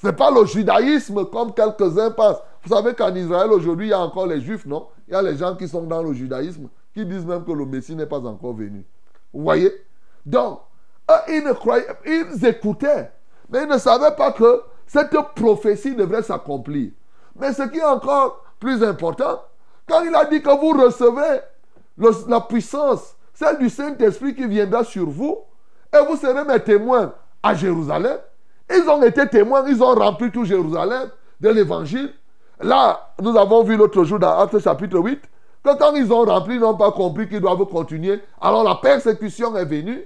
Ce 0.00 0.06
n'est 0.06 0.12
pas 0.12 0.30
le 0.30 0.44
judaïsme 0.44 1.24
comme 1.24 1.52
quelques-uns 1.52 2.12
pensent. 2.12 2.40
Vous 2.62 2.72
savez 2.72 2.94
qu'en 2.94 3.12
Israël 3.12 3.50
aujourd'hui, 3.50 3.88
il 3.88 3.90
y 3.90 3.92
a 3.92 3.98
encore 3.98 4.26
les 4.26 4.40
Juifs, 4.40 4.66
non? 4.66 4.86
Il 5.08 5.14
y 5.14 5.16
a 5.16 5.22
les 5.22 5.36
gens 5.36 5.56
qui 5.56 5.66
sont 5.66 5.82
dans 5.82 6.00
le 6.00 6.12
judaïsme, 6.12 6.68
qui 6.94 7.04
disent 7.04 7.26
même 7.26 7.44
que 7.44 7.50
le 7.50 7.66
Messie 7.66 7.96
n'est 7.96 8.06
pas 8.06 8.20
encore 8.20 8.54
venu. 8.54 8.86
Vous 9.34 9.42
voyez? 9.42 9.72
Donc, 10.24 10.60
ils 11.28 11.42
ne 11.42 11.54
croyaient, 11.54 11.88
ils 12.06 12.46
écoutaient, 12.46 13.10
mais 13.50 13.64
ils 13.64 13.68
ne 13.68 13.78
savaient 13.78 14.14
pas 14.14 14.30
que 14.30 14.62
cette 14.86 15.16
prophétie 15.34 15.96
devrait 15.96 16.22
s'accomplir. 16.22 16.92
Mais 17.34 17.52
ce 17.52 17.64
qui 17.64 17.78
est 17.78 17.84
encore 17.84 18.44
plus 18.60 18.80
important, 18.84 19.42
quand 19.88 20.04
il 20.04 20.14
a 20.14 20.24
dit 20.26 20.40
que 20.40 20.50
vous 20.50 20.80
recevez 20.80 21.40
la 21.98 22.40
puissance, 22.40 23.16
celle 23.34 23.58
du 23.58 23.68
Saint-Esprit 23.68 24.34
qui 24.34 24.46
viendra 24.46 24.84
sur 24.84 25.08
vous, 25.08 25.38
et 25.92 26.04
vous 26.06 26.16
serez 26.16 26.44
mes 26.44 26.60
témoins 26.60 27.12
à 27.42 27.54
Jérusalem. 27.54 28.18
Ils 28.70 28.88
ont 28.88 29.02
été 29.02 29.28
témoins, 29.28 29.64
ils 29.68 29.82
ont 29.82 29.94
rempli 29.94 30.30
tout 30.30 30.44
Jérusalem 30.44 31.10
de 31.40 31.48
l'évangile. 31.48 32.12
Là, 32.60 33.12
nous 33.20 33.36
avons 33.36 33.62
vu 33.62 33.76
l'autre 33.76 34.04
jour 34.04 34.18
dans 34.18 34.38
Acte 34.38 34.58
chapitre 34.60 34.98
8, 34.98 35.20
que 35.64 35.78
quand 35.78 35.94
ils 35.94 36.12
ont 36.12 36.24
rempli, 36.24 36.54
ils 36.54 36.60
n'ont 36.60 36.76
pas 36.76 36.92
compris 36.92 37.28
qu'ils 37.28 37.40
doivent 37.40 37.64
continuer. 37.66 38.20
Alors 38.40 38.64
la 38.64 38.76
persécution 38.76 39.56
est 39.56 39.64
venue. 39.64 40.02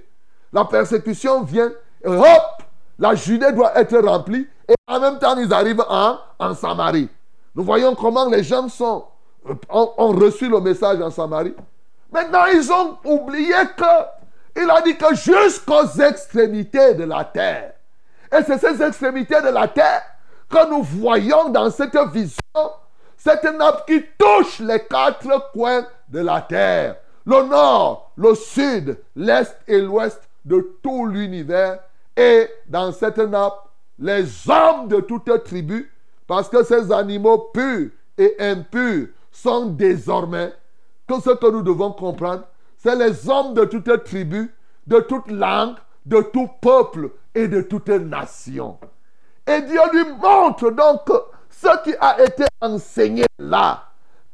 la 0.53 0.65
persécution 0.65 1.43
vient, 1.43 1.71
hop, 2.05 2.63
la 2.99 3.15
Judée 3.15 3.51
doit 3.51 3.77
être 3.79 3.97
remplie, 3.99 4.47
et 4.67 4.73
en 4.87 4.99
même 4.99 5.19
temps, 5.19 5.37
ils 5.37 5.53
arrivent 5.53 5.83
en, 5.87 6.17
en 6.39 6.53
Samarie. 6.53 7.09
Nous 7.55 7.63
voyons 7.63 7.95
comment 7.95 8.27
les 8.27 8.43
gens 8.43 8.67
sont, 8.69 9.05
euh, 9.49 9.53
ont, 9.69 10.11
reçu 10.11 10.49
le 10.49 10.59
message 10.59 11.01
en 11.01 11.09
Samarie. 11.09 11.55
Maintenant, 12.11 12.45
ils 12.45 12.71
ont 12.71 12.97
oublié 13.03 13.55
que 13.75 14.17
il 14.59 14.69
a 14.71 14.81
dit 14.81 14.97
que 14.97 15.13
jusqu'aux 15.13 15.87
extrémités 16.01 16.95
de 16.95 17.03
la 17.03 17.23
terre. 17.25 17.73
Et 18.31 18.43
c'est 18.43 18.57
ces 18.57 18.81
extrémités 18.81 19.39
de 19.41 19.49
la 19.49 19.67
terre 19.67 20.01
que 20.49 20.69
nous 20.69 20.81
voyons 20.81 21.49
dans 21.49 21.69
cette 21.69 21.97
vision, 22.11 22.71
cette 23.15 23.43
nappe 23.43 23.85
qui 23.85 24.03
touche 24.17 24.59
les 24.59 24.79
quatre 24.85 25.51
coins 25.51 25.85
de 26.09 26.21
la 26.21 26.41
terre. 26.41 26.95
Le 27.25 27.43
nord, 27.43 28.11
le 28.17 28.33
sud, 28.33 28.97
l'est 29.15 29.55
et 29.67 29.81
l'ouest 29.81 30.21
de 30.45 30.77
tout 30.81 31.05
l'univers. 31.05 31.79
Et 32.15 32.49
dans 32.67 32.91
cette 32.91 33.17
nappe, 33.17 33.67
les 33.99 34.25
hommes 34.49 34.87
de 34.87 35.01
toute 35.01 35.43
tribu, 35.43 35.91
parce 36.25 36.49
que 36.49 36.63
ces 36.63 36.91
animaux 36.91 37.49
purs 37.53 37.89
et 38.17 38.35
impurs 38.39 39.07
sont 39.31 39.67
désormais, 39.67 40.53
que 41.07 41.19
ce 41.21 41.31
que 41.31 41.49
nous 41.51 41.61
devons 41.61 41.91
comprendre, 41.91 42.43
c'est 42.77 42.95
les 42.95 43.29
hommes 43.29 43.53
de 43.53 43.65
toute 43.65 44.03
tribu, 44.03 44.53
de 44.85 44.99
toute 44.99 45.31
langue, 45.31 45.75
de 46.05 46.21
tout 46.21 46.49
peuple 46.61 47.11
et 47.33 47.47
de 47.47 47.61
toute 47.61 47.89
nation. 47.89 48.77
Et 49.45 49.61
Dieu 49.61 49.79
lui 49.93 50.05
montre 50.21 50.71
donc 50.71 51.09
ce 51.49 51.83
qui 51.83 51.95
a 51.99 52.21
été 52.23 52.45
enseigné 52.61 53.25
là, 53.39 53.83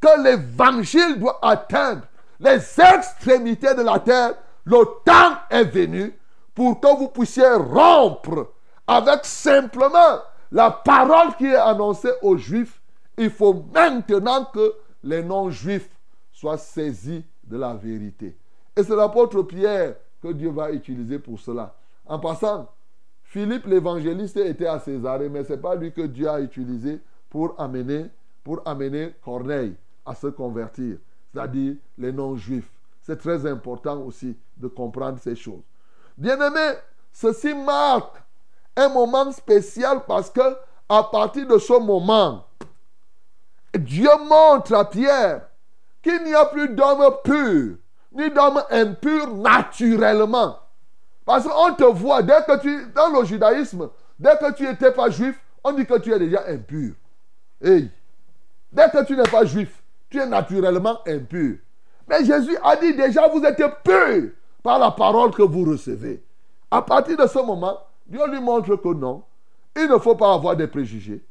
que 0.02 0.24
l'évangile 0.24 1.20
doit 1.20 1.40
atteindre 1.42 2.02
les 2.40 2.60
extrémités 2.80 3.74
de 3.76 3.82
la 3.82 4.00
terre. 4.00 4.34
Le 4.66 4.84
temps 5.06 5.38
est 5.50 5.66
venu 5.66 6.18
pour 6.54 6.80
que 6.80 6.88
vous 6.98 7.10
puissiez 7.10 7.54
rompre 7.54 8.54
avec 8.88 9.26
simplement 9.26 10.20
la 10.52 10.72
parole 10.72 11.36
qui 11.38 11.46
est 11.46 11.56
annoncée 11.56 12.12
aux 12.22 12.38
Juifs. 12.38 12.82
Il 13.18 13.30
faut 13.30 13.66
maintenant 13.74 14.46
que 14.54 14.74
les 15.04 15.24
non-Juifs 15.24 15.90
soient 16.44 16.58
saisis 16.58 17.24
de 17.46 17.58
la 17.58 17.74
vérité. 17.74 18.36
Et 18.76 18.84
c'est 18.84 18.96
l'apôtre 18.96 19.44
Pierre 19.44 19.96
que 20.22 20.28
Dieu 20.34 20.50
va 20.50 20.72
utiliser 20.72 21.18
pour 21.18 21.40
cela. 21.40 21.74
En 22.06 22.20
passant, 22.20 22.70
Philippe 23.24 23.66
l'évangéliste 23.66 24.36
était 24.36 24.68
à 24.68 24.78
Césarée, 24.80 25.30
mais 25.30 25.46
ce 25.46 25.54
n'est 25.54 25.60
pas 25.60 25.76
lui 25.76 25.94
que 25.94 26.02
Dieu 26.02 26.30
a 26.30 26.42
utilisé 26.42 27.00
pour 27.30 27.56
amener, 27.58 28.08
pour 28.44 28.62
amener 28.66 29.14
Corneille 29.24 29.74
à 30.06 30.14
se 30.16 30.28
convertir, 30.28 30.98
c'est-à-dire 31.32 31.76
les 31.98 32.12
non-juifs. 32.12 32.70
C'est 33.02 33.18
très 33.18 33.46
important 33.46 34.02
aussi 34.02 34.38
de 34.58 34.68
comprendre 34.68 35.20
ces 35.20 35.38
choses. 35.38 35.64
Bien-aimés, 36.18 36.78
ceci 37.14 37.54
marque 37.54 38.22
un 38.76 38.90
moment 38.90 39.32
spécial 39.32 40.02
parce 40.06 40.30
que 40.30 40.58
à 40.90 41.04
partir 41.04 41.48
de 41.48 41.58
ce 41.58 41.80
moment, 41.80 42.46
Dieu 43.74 44.10
montre 44.28 44.74
à 44.74 44.84
Pierre 44.84 45.48
qu'il 46.04 46.24
n'y 46.26 46.36
a 46.36 46.46
plus 46.46 46.70
d'homme 46.70 47.04
pur, 47.24 47.78
ni 48.12 48.30
d'homme 48.30 48.62
impur 48.70 49.36
naturellement. 49.38 50.60
Parce 51.26 51.48
qu'on 51.48 51.74
te 51.74 51.86
voit, 51.86 52.22
dès 52.22 52.44
que 52.46 52.60
tu, 52.60 52.88
dans 52.94 53.10
le 53.18 53.26
judaïsme, 53.26 53.90
dès 54.20 54.38
que 54.38 54.54
tu 54.54 54.64
n'étais 54.64 54.92
pas 54.92 55.10
juif, 55.10 55.40
on 55.64 55.72
dit 55.72 55.86
que 55.86 55.98
tu 55.98 56.12
es 56.14 56.20
déjà 56.20 56.44
impur. 56.48 56.94
Dès 57.62 57.90
que 58.74 59.06
tu 59.06 59.16
n'es 59.16 59.24
pas 59.24 59.46
juif, 59.46 59.82
tu 60.10 60.20
es 60.20 60.28
naturellement 60.28 61.00
impur. 61.08 61.56
Mais 62.08 62.26
Jésus 62.26 62.58
a 62.62 62.76
dit 62.76 62.94
déjà, 62.94 63.30
vous 63.30 63.42
êtes 63.44 63.64
pur 63.84 64.32
par 64.62 64.78
la 64.78 64.92
parole 64.92 65.32
que 65.32 65.44
vous 65.44 65.64
recevez. 65.72 66.22
À 66.70 66.82
partir 66.82 67.16
de 67.16 67.26
ce 67.26 67.40
moment, 67.40 67.80
Dieu 68.06 68.28
lui 68.30 68.42
montre 68.42 68.76
que 68.76 68.94
non, 68.94 69.24
il 69.76 69.88
ne 69.88 69.98
faut 69.98 70.16
pas 70.16 70.34
avoir 70.34 70.58
des 70.58 70.68
préjugés. 70.68 71.24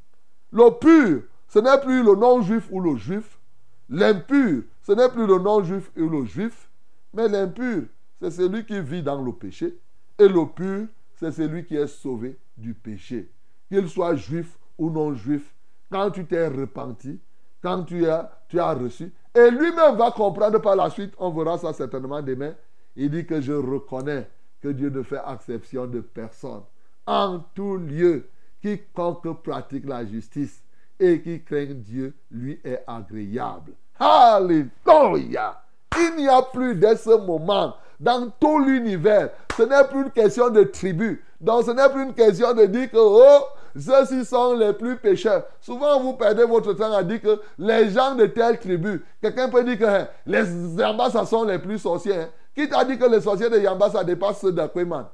Le 0.50 0.70
pur, 0.70 1.22
ce 1.48 1.58
n'est 1.58 1.78
plus 1.80 2.02
le 2.02 2.14
non-juif 2.14 2.64
ou 2.70 2.80
le 2.80 2.96
juif. 2.96 3.38
L'impur, 3.88 4.62
ce 4.82 4.92
n'est 4.92 5.08
plus 5.08 5.26
le 5.26 5.38
non-juif 5.38 5.90
ou 5.96 6.08
le 6.08 6.24
juif. 6.24 6.70
Mais 7.14 7.28
l'impur, 7.28 7.84
c'est 8.20 8.30
celui 8.30 8.64
qui 8.64 8.80
vit 8.80 9.02
dans 9.02 9.22
le 9.22 9.32
péché. 9.32 9.78
Et 10.18 10.28
le 10.28 10.46
pur, 10.46 10.86
c'est 11.16 11.32
celui 11.32 11.64
qui 11.64 11.76
est 11.76 11.86
sauvé 11.86 12.38
du 12.56 12.74
péché. 12.74 13.30
Qu'il 13.68 13.88
soit 13.88 14.16
juif 14.16 14.58
ou 14.78 14.90
non 14.90 15.14
juif, 15.14 15.54
quand 15.90 16.10
tu 16.10 16.24
t'es 16.24 16.46
repenti, 16.48 17.20
quand 17.62 17.84
tu 17.84 18.08
as, 18.08 18.30
tu 18.48 18.58
as 18.58 18.72
reçu, 18.74 19.12
et 19.34 19.50
lui-même 19.50 19.96
va 19.96 20.10
comprendre 20.10 20.60
par 20.60 20.76
la 20.76 20.90
suite, 20.90 21.14
on 21.18 21.30
verra 21.30 21.58
ça 21.58 21.72
certainement 21.72 22.22
demain, 22.22 22.54
il 22.96 23.10
dit 23.10 23.24
que 23.24 23.40
je 23.40 23.52
reconnais 23.52 24.28
que 24.60 24.68
Dieu 24.68 24.90
ne 24.90 25.02
fait 25.02 25.20
exception 25.32 25.86
de 25.86 26.00
personne. 26.00 26.62
En 27.06 27.40
tout 27.54 27.76
lieu, 27.76 28.28
quiconque 28.60 29.42
pratique 29.42 29.86
la 29.86 30.04
justice 30.04 30.62
et 30.98 31.20
qui 31.20 31.42
craint 31.42 31.66
Dieu, 31.70 32.14
lui 32.30 32.60
est 32.64 32.82
agréable. 32.86 33.72
Alléluia! 33.98 35.62
Il 35.98 36.16
n'y 36.16 36.28
a 36.28 36.42
plus 36.42 36.74
de 36.74 36.94
ce 36.94 37.16
moment 37.24 37.74
dans 38.00 38.30
tout 38.40 38.58
l'univers. 38.58 39.30
Ce 39.56 39.62
n'est 39.62 39.84
plus 39.84 40.02
une 40.02 40.10
question 40.10 40.48
de 40.50 40.62
tribu. 40.64 41.24
Donc 41.40 41.64
ce 41.64 41.70
n'est 41.70 41.88
plus 41.88 42.02
une 42.02 42.14
question 42.14 42.52
de 42.54 42.66
dire 42.66 42.90
que, 42.90 42.96
oh, 42.98 43.44
ceux-ci 43.78 44.24
sont 44.24 44.54
les 44.54 44.72
plus 44.72 44.96
pécheurs. 44.96 45.44
Souvent, 45.60 46.00
vous 46.00 46.14
perdez 46.14 46.44
votre 46.44 46.72
temps 46.74 46.92
à 46.92 47.02
dire 47.02 47.20
que 47.20 47.40
les 47.58 47.90
gens 47.90 48.14
de 48.14 48.26
telle 48.26 48.58
tribu, 48.58 49.04
quelqu'un 49.20 49.48
peut 49.48 49.64
dire 49.64 49.78
que 49.78 49.84
hein, 49.84 50.08
les 50.26 50.44
Yambasa 50.78 51.24
sont 51.24 51.44
les 51.44 51.58
plus 51.58 51.78
sorciers. 51.78 52.16
Hein. 52.16 52.28
Qui 52.54 52.68
t'a 52.68 52.84
dit 52.84 52.98
que 52.98 53.06
les 53.06 53.20
sorciers 53.20 53.48
de 53.48 53.58
Yambasa 53.58 54.04
dépassent 54.04 54.40
ceux 54.40 54.52
d'Akweman 54.52 55.06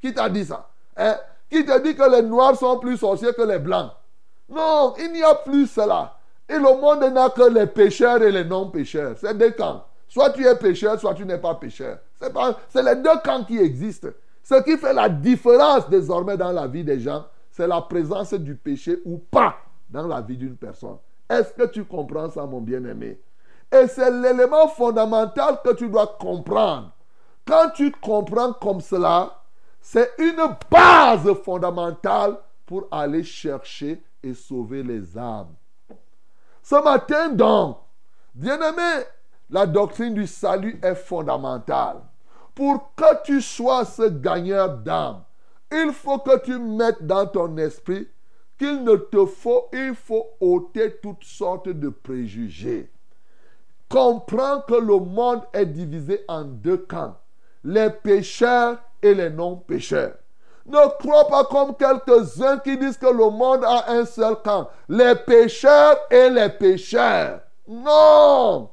Qui 0.00 0.14
t'a 0.14 0.28
dit 0.28 0.44
ça 0.44 0.70
hein? 0.96 1.16
Qui 1.50 1.64
t'a 1.64 1.78
dit 1.78 1.94
que 1.94 2.10
les 2.10 2.22
noirs 2.22 2.56
sont 2.56 2.78
plus 2.78 2.96
sorciers 2.96 3.32
que 3.34 3.42
les 3.42 3.58
blancs? 3.58 3.90
Non, 4.48 4.94
il 4.98 5.12
n'y 5.12 5.22
a 5.22 5.34
plus 5.34 5.66
cela. 5.66 6.16
Et 6.48 6.54
le 6.54 6.80
monde 6.80 7.12
n'a 7.12 7.28
que 7.30 7.48
les 7.50 7.66
pécheurs 7.66 8.22
et 8.22 8.32
les 8.32 8.44
non-pécheurs. 8.44 9.16
C'est 9.18 9.36
deux 9.36 9.50
camps. 9.50 9.84
Soit 10.08 10.30
tu 10.30 10.46
es 10.46 10.56
pécheur, 10.56 10.98
soit 10.98 11.14
tu 11.14 11.26
n'es 11.26 11.38
pas 11.38 11.54
pécheur. 11.54 11.98
C'est 12.70 12.82
les 12.82 12.96
deux 12.96 13.18
camps 13.22 13.44
qui 13.44 13.58
existent. 13.58 14.08
Ce 14.42 14.62
qui 14.62 14.78
fait 14.78 14.94
la 14.94 15.10
différence 15.10 15.88
désormais 15.90 16.38
dans 16.38 16.52
la 16.52 16.66
vie 16.66 16.84
des 16.84 17.00
gens, 17.00 17.26
c'est 17.50 17.66
la 17.66 17.82
présence 17.82 18.32
du 18.32 18.54
péché 18.54 18.98
ou 19.04 19.18
pas 19.18 19.56
dans 19.90 20.06
la 20.06 20.22
vie 20.22 20.38
d'une 20.38 20.56
personne. 20.56 20.96
Est-ce 21.28 21.52
que 21.52 21.66
tu 21.66 21.84
comprends 21.84 22.30
ça, 22.30 22.46
mon 22.46 22.62
bien-aimé? 22.62 23.20
Et 23.70 23.86
c'est 23.86 24.10
l'élément 24.10 24.68
fondamental 24.68 25.58
que 25.62 25.74
tu 25.74 25.90
dois 25.90 26.16
comprendre. 26.18 26.92
Quand 27.46 27.68
tu 27.74 27.92
comprends 27.92 28.54
comme 28.54 28.80
cela, 28.80 29.34
c'est 29.82 30.10
une 30.18 30.56
base 30.70 31.30
fondamentale 31.44 32.38
pour 32.64 32.88
aller 32.90 33.22
chercher 33.22 34.02
et 34.22 34.34
sauver 34.34 34.82
les 34.82 35.16
âmes. 35.16 35.54
Ce 36.62 36.82
matin 36.82 37.30
donc, 37.30 37.78
bien-aimé, 38.34 39.04
la 39.50 39.66
doctrine 39.66 40.14
du 40.14 40.26
salut 40.26 40.78
est 40.82 40.94
fondamentale. 40.94 42.02
Pour 42.54 42.94
que 42.94 43.22
tu 43.24 43.40
sois 43.40 43.84
ce 43.84 44.08
gagneur 44.08 44.78
d'âme, 44.78 45.22
il 45.70 45.92
faut 45.92 46.18
que 46.18 46.38
tu 46.40 46.58
mettes 46.58 47.06
dans 47.06 47.26
ton 47.26 47.56
esprit 47.56 48.08
qu'il 48.58 48.82
ne 48.82 48.96
te 48.96 49.24
faut, 49.26 49.68
il 49.72 49.94
faut 49.94 50.26
ôter 50.40 50.96
toutes 51.00 51.24
sortes 51.24 51.68
de 51.68 51.88
préjugés. 51.88 52.90
Comprends 53.88 54.62
que 54.62 54.74
le 54.74 54.98
monde 54.98 55.42
est 55.52 55.66
divisé 55.66 56.24
en 56.28 56.44
deux 56.44 56.78
camps, 56.78 57.16
les 57.64 57.90
pécheurs 57.90 58.78
et 59.00 59.14
les 59.14 59.30
non-pécheurs. 59.30 60.16
Ne 60.68 60.88
crois 60.98 61.26
pas 61.28 61.44
comme 61.44 61.74
quelques-uns 61.74 62.58
qui 62.58 62.76
disent 62.76 62.98
que 62.98 63.06
le 63.06 63.30
monde 63.30 63.64
a 63.64 63.90
un 63.90 64.04
seul 64.04 64.36
camp, 64.44 64.68
les 64.88 65.14
pécheurs 65.14 65.96
et 66.10 66.28
les 66.28 66.50
pécheurs. 66.50 67.40
Non! 67.66 68.68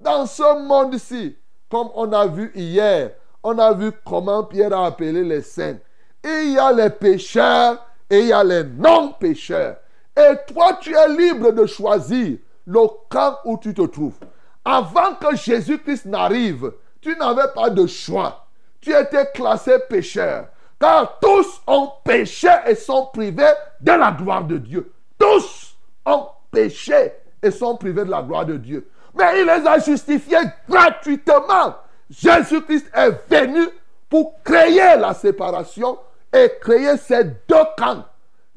Dans 0.00 0.26
ce 0.26 0.66
monde-ci, 0.66 1.36
comme 1.70 1.90
on 1.94 2.12
a 2.12 2.26
vu 2.26 2.50
hier, 2.54 3.12
on 3.44 3.58
a 3.58 3.72
vu 3.72 3.92
comment 4.04 4.42
Pierre 4.42 4.72
a 4.72 4.86
appelé 4.86 5.22
les 5.22 5.42
saints. 5.42 5.78
Il 6.24 6.52
y 6.52 6.58
a 6.58 6.72
les 6.72 6.90
pécheurs 6.90 7.78
et 8.08 8.20
il 8.20 8.26
y 8.26 8.32
a 8.32 8.42
les 8.42 8.64
non-pécheurs. 8.64 9.76
Et 10.16 10.52
toi, 10.52 10.78
tu 10.80 10.94
es 10.94 11.08
libre 11.08 11.52
de 11.52 11.64
choisir 11.64 12.38
le 12.66 12.86
camp 13.08 13.38
où 13.44 13.56
tu 13.56 13.72
te 13.72 13.82
trouves. 13.82 14.18
Avant 14.64 15.14
que 15.14 15.36
Jésus-Christ 15.36 16.06
n'arrive, 16.06 16.72
tu 17.00 17.16
n'avais 17.16 17.52
pas 17.54 17.70
de 17.70 17.86
choix. 17.86 18.46
Tu 18.80 18.90
étais 18.94 19.26
classé 19.32 19.78
pécheur. 19.88 20.48
Car 20.80 21.18
tous 21.20 21.60
ont 21.66 21.90
péché 22.04 22.48
et 22.66 22.74
sont 22.74 23.10
privés 23.12 23.52
de 23.80 23.92
la 23.92 24.12
gloire 24.12 24.44
de 24.44 24.58
Dieu. 24.58 24.92
Tous 25.18 25.76
ont 26.06 26.28
péché 26.50 27.12
et 27.42 27.50
sont 27.50 27.76
privés 27.76 28.04
de 28.04 28.10
la 28.10 28.22
gloire 28.22 28.46
de 28.46 28.56
Dieu 28.56 28.90
mais 29.14 29.40
il 29.40 29.46
les 29.46 29.66
a 29.66 29.78
justifiés 29.78 30.38
gratuitement. 30.68 31.76
Jésus-Christ 32.08 32.86
est 32.94 33.10
venu 33.30 33.66
pour 34.08 34.42
créer 34.42 34.96
la 34.98 35.14
séparation 35.14 35.98
et 36.32 36.50
créer 36.60 36.96
ces 36.96 37.24
deux 37.24 37.64
camps. 37.76 38.04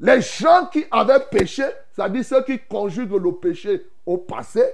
Les 0.00 0.20
gens 0.20 0.66
qui 0.72 0.84
avaient 0.90 1.24
péché, 1.30 1.64
c'est-à-dire 1.92 2.24
ceux 2.24 2.42
qui 2.42 2.58
conjuguent 2.58 3.22
le 3.22 3.32
péché 3.32 3.86
au 4.04 4.18
passé, 4.18 4.64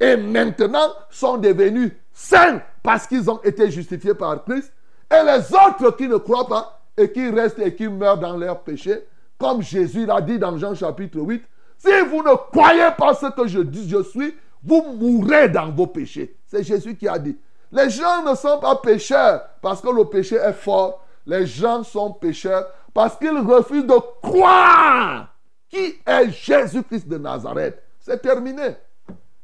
et 0.00 0.16
maintenant 0.16 0.92
sont 1.10 1.36
devenus 1.36 1.92
saints 2.12 2.60
parce 2.82 3.06
qu'ils 3.06 3.30
ont 3.30 3.40
été 3.42 3.70
justifiés 3.70 4.14
par 4.14 4.42
Christ. 4.44 4.72
Et 5.10 5.22
les 5.24 5.54
autres 5.54 5.96
qui 5.96 6.08
ne 6.08 6.16
croient 6.16 6.48
pas 6.48 6.73
et 6.96 7.10
qui 7.10 7.28
restent 7.30 7.58
et 7.58 7.74
qui 7.74 7.88
meurent 7.88 8.18
dans 8.18 8.36
leur 8.36 8.60
péché, 8.60 9.06
comme 9.38 9.62
Jésus 9.62 10.06
l'a 10.06 10.20
dit 10.20 10.38
dans 10.38 10.56
Jean 10.56 10.74
chapitre 10.74 11.18
8, 11.18 11.42
si 11.78 12.00
vous 12.08 12.22
ne 12.22 12.34
croyez 12.34 12.88
pas 12.96 13.14
ce 13.14 13.26
que 13.26 13.46
je 13.46 13.60
dis, 13.60 13.88
je 13.88 14.02
suis, 14.02 14.34
vous 14.62 14.82
mourrez 14.98 15.48
dans 15.48 15.70
vos 15.70 15.86
péchés. 15.86 16.36
C'est 16.46 16.62
Jésus 16.62 16.96
qui 16.96 17.06
a 17.06 17.18
dit. 17.18 17.36
Les 17.70 17.90
gens 17.90 18.22
ne 18.22 18.34
sont 18.34 18.58
pas 18.60 18.76
pécheurs 18.76 19.42
parce 19.60 19.80
que 19.80 19.88
le 19.88 20.04
péché 20.04 20.36
est 20.36 20.52
fort. 20.52 21.04
Les 21.26 21.46
gens 21.46 21.82
sont 21.82 22.12
pécheurs 22.12 22.66
parce 22.94 23.16
qu'ils 23.16 23.36
refusent 23.36 23.86
de 23.86 23.98
croire 24.22 25.34
qui 25.68 25.98
est 26.06 26.30
Jésus-Christ 26.30 27.08
de 27.08 27.18
Nazareth. 27.18 27.82
C'est 27.98 28.22
terminé. 28.22 28.76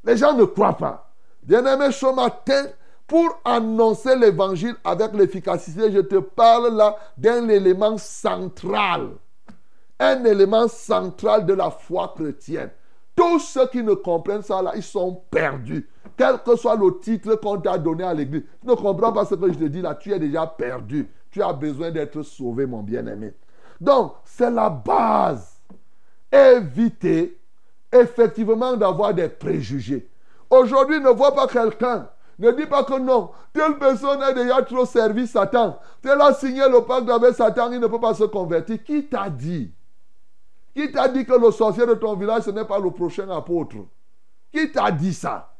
Les 0.04 0.16
gens 0.16 0.32
ne 0.32 0.44
croient 0.44 0.76
pas. 0.76 1.12
Bien-aimé, 1.42 1.90
ce 1.90 2.06
matin, 2.14 2.66
pour 3.10 3.40
annoncer 3.44 4.14
l'évangile 4.14 4.76
avec 4.84 5.14
l'efficacité, 5.14 5.90
je 5.90 5.98
te 5.98 6.14
parle 6.14 6.76
là 6.76 6.94
d'un 7.18 7.48
élément 7.48 7.98
central. 7.98 9.08
Un 9.98 10.24
élément 10.24 10.68
central 10.68 11.44
de 11.44 11.54
la 11.54 11.72
foi 11.72 12.14
chrétienne. 12.16 12.70
Tous 13.16 13.40
ceux 13.40 13.66
qui 13.66 13.82
ne 13.82 13.94
comprennent 13.94 14.44
ça 14.44 14.62
là, 14.62 14.74
ils 14.76 14.84
sont 14.84 15.24
perdus. 15.28 15.90
Quel 16.16 16.38
que 16.38 16.54
soit 16.54 16.76
le 16.76 17.00
titre 17.00 17.34
qu'on 17.34 17.60
t'a 17.60 17.78
donné 17.78 18.04
à 18.04 18.14
l'église. 18.14 18.44
Tu 18.60 18.68
ne 18.68 18.74
comprends 18.74 19.12
pas 19.12 19.24
ce 19.24 19.34
que 19.34 19.52
je 19.52 19.58
te 19.58 19.64
dis 19.64 19.82
là, 19.82 19.96
tu 19.96 20.12
es 20.12 20.18
déjà 20.20 20.46
perdu. 20.46 21.10
Tu 21.32 21.42
as 21.42 21.52
besoin 21.52 21.90
d'être 21.90 22.22
sauvé, 22.22 22.64
mon 22.64 22.84
bien-aimé. 22.84 23.34
Donc, 23.80 24.12
c'est 24.24 24.52
la 24.52 24.70
base. 24.70 25.60
Éviter 26.30 27.40
effectivement 27.92 28.76
d'avoir 28.76 29.12
des 29.12 29.28
préjugés. 29.28 30.08
Aujourd'hui, 30.48 31.00
ne 31.00 31.08
vois 31.10 31.34
pas 31.34 31.48
quelqu'un. 31.48 32.08
Ne 32.40 32.52
dis 32.52 32.66
pas 32.66 32.84
que 32.84 32.98
non. 32.98 33.30
Telle 33.52 33.76
personne 33.78 34.22
a 34.22 34.32
déjà 34.32 34.62
trop 34.62 34.86
servi 34.86 35.26
Satan. 35.26 35.78
Telle 36.00 36.20
a 36.22 36.32
signé 36.32 36.66
le 36.68 36.80
pacte 36.80 37.08
avec 37.10 37.34
Satan, 37.34 37.70
il 37.70 37.78
ne 37.78 37.86
peut 37.86 38.00
pas 38.00 38.14
se 38.14 38.24
convertir. 38.24 38.82
Qui 38.82 39.06
t'a 39.06 39.28
dit? 39.28 39.74
Qui 40.74 40.90
t'a 40.90 41.08
dit 41.08 41.26
que 41.26 41.34
le 41.34 41.50
sorcier 41.50 41.84
de 41.84 41.92
ton 41.94 42.16
village, 42.16 42.44
ce 42.44 42.50
n'est 42.50 42.64
pas 42.64 42.78
le 42.78 42.90
prochain 42.90 43.28
apôtre? 43.28 43.76
Qui 44.50 44.72
t'a 44.72 44.90
dit 44.90 45.12
ça? 45.12 45.52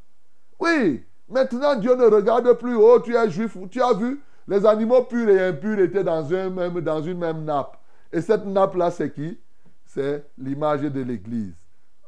Oui. 0.59 1.05
Maintenant, 1.29 1.77
Dieu 1.77 1.95
ne 1.95 2.07
regarde 2.07 2.51
plus. 2.55 2.75
Oh, 2.75 2.99
tu 2.99 3.15
es 3.15 3.31
juif. 3.31 3.59
Tu 3.71 3.83
as 3.83 3.93
vu? 3.93 4.23
Les 4.49 4.65
animaux 4.65 5.03
purs 5.03 5.29
et 5.29 5.49
impurs 5.49 5.81
étaient 5.81 6.03
dans, 6.03 6.25
même, 6.25 6.81
dans 6.81 7.03
une 7.03 7.19
même 7.19 7.45
nappe. 7.45 7.77
Et 8.11 8.23
cette 8.23 8.47
nappe-là, 8.47 8.91
c'est 8.91 9.13
qui? 9.13 9.39
C'est 9.85 10.25
l'image 10.39 10.81
de 10.81 11.03
l'Église. 11.03 11.57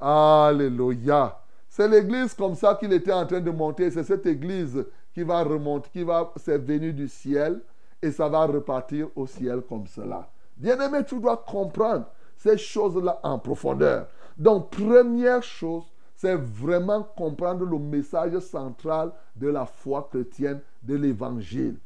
Alléluia. 0.00 1.41
C'est 1.74 1.88
l'église 1.88 2.34
comme 2.34 2.54
ça 2.54 2.74
qu'il 2.74 2.92
était 2.92 3.14
en 3.14 3.24
train 3.24 3.40
de 3.40 3.50
monter. 3.50 3.90
C'est 3.90 4.04
cette 4.04 4.26
église 4.26 4.84
qui 5.14 5.22
va 5.22 5.42
remonter, 5.42 5.88
qui 5.90 6.02
va, 6.02 6.30
c'est 6.36 6.58
venu 6.58 6.92
du 6.92 7.08
ciel 7.08 7.62
et 8.02 8.10
ça 8.10 8.28
va 8.28 8.44
repartir 8.44 9.08
au 9.16 9.26
ciel 9.26 9.62
comme 9.62 9.86
cela. 9.86 10.28
Bien-aimé, 10.54 10.98
tu 11.06 11.18
dois 11.18 11.38
comprendre 11.38 12.04
ces 12.36 12.58
choses-là 12.58 13.18
en 13.22 13.38
profondeur. 13.38 14.06
Donc, 14.36 14.68
première 14.68 15.42
chose, 15.42 15.84
c'est 16.14 16.34
vraiment 16.34 17.04
comprendre 17.16 17.64
le 17.64 17.78
message 17.78 18.38
central 18.40 19.10
de 19.34 19.48
la 19.48 19.64
foi 19.64 20.06
chrétienne, 20.12 20.60
de 20.82 20.94
l'évangile. 20.94 21.78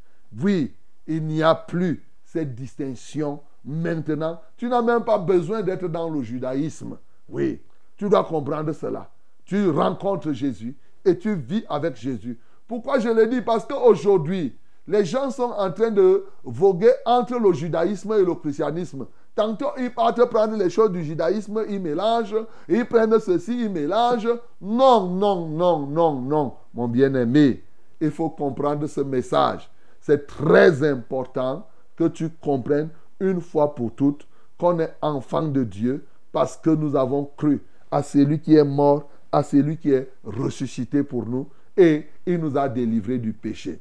Oui, 0.43 0.75
il 1.07 1.25
n'y 1.25 1.45
a 1.45 1.55
plus 1.55 2.05
cette 2.25 2.57
distinction 2.57 3.41
maintenant. 3.65 4.41
Tu 4.57 4.69
n'as 4.69 4.83
même 4.83 5.05
pas 5.05 5.19
besoin 5.19 5.63
d'être 5.63 5.87
dans 5.87 6.11
le 6.11 6.23
judaïsme. 6.23 6.99
Oui, 7.29 7.63
tu 7.97 8.09
dois 8.09 8.25
comprendre 8.25 8.73
cela 8.73 9.09
tu 9.47 9.71
rencontres 9.71 10.33
Jésus 10.33 10.77
et 11.05 11.17
tu 11.17 11.35
vis 11.35 11.65
avec 11.69 11.97
Jésus. 11.97 12.39
Pourquoi 12.69 12.99
je 12.99 13.09
le 13.09 13.27
dis? 13.27 13.41
Parce 13.41 13.65
qu'aujourd'hui, 13.65 14.57
les 14.89 15.05
gens 15.05 15.31
sont 15.31 15.53
en 15.57 15.71
train 15.73 15.91
de 15.91 16.27
voguer 16.45 16.93
entre 17.05 17.39
le 17.39 17.53
judaïsme 17.53 18.13
et 18.13 18.25
le 18.25 18.35
christianisme. 18.35 19.07
Tantôt, 19.35 19.69
ils 19.79 19.93
partent 19.93 20.25
prendre 20.31 20.57
les 20.57 20.71
choses 20.71 20.91
du 20.91 21.05
judaïsme, 21.05 21.65
ils 21.69 21.81
mélangent, 21.81 22.37
ils 22.69 22.87
prennent 22.87 23.19
ceci, 23.21 23.65
ils 23.65 23.71
mélangent. 23.71 24.29
Non, 24.61 25.07
non, 25.09 25.47
non, 25.47 25.87
non, 25.87 26.21
non, 26.21 26.55
mon 26.75 26.89
bien-aimé. 26.89 27.63
Il 28.01 28.11
faut 28.11 28.31
comprendre 28.31 28.87
ce 28.87 29.01
message. 29.01 29.71
C'est 30.01 30.27
très 30.27 30.83
important 30.89 31.67
que 31.97 32.09
tu 32.09 32.31
comprennes 32.31 32.91
une 33.21 33.41
fois 33.41 33.75
pour 33.75 33.95
toutes 33.95 34.27
qu'on 34.59 34.79
est 34.79 34.95
enfant 35.03 35.43
de 35.43 35.65
Dieu 35.65 36.07
parce 36.33 36.57
que 36.57 36.71
nous 36.71 36.97
avons 36.97 37.31
cru 37.37 37.63
à 37.91 38.03
celui 38.03 38.41
qui 38.41 38.55
est 38.57 38.65
mort 38.65 39.09
à 39.37 39.43
celui 39.43 39.77
qui 39.77 39.93
est 39.93 40.09
ressuscité 40.25 41.03
pour 41.03 41.27
nous 41.27 41.47
et 41.77 42.07
il 42.25 42.39
nous 42.39 42.57
a 42.57 42.71
délivrés 42.71 43.19
du 43.19 43.35
péché. 43.35 43.79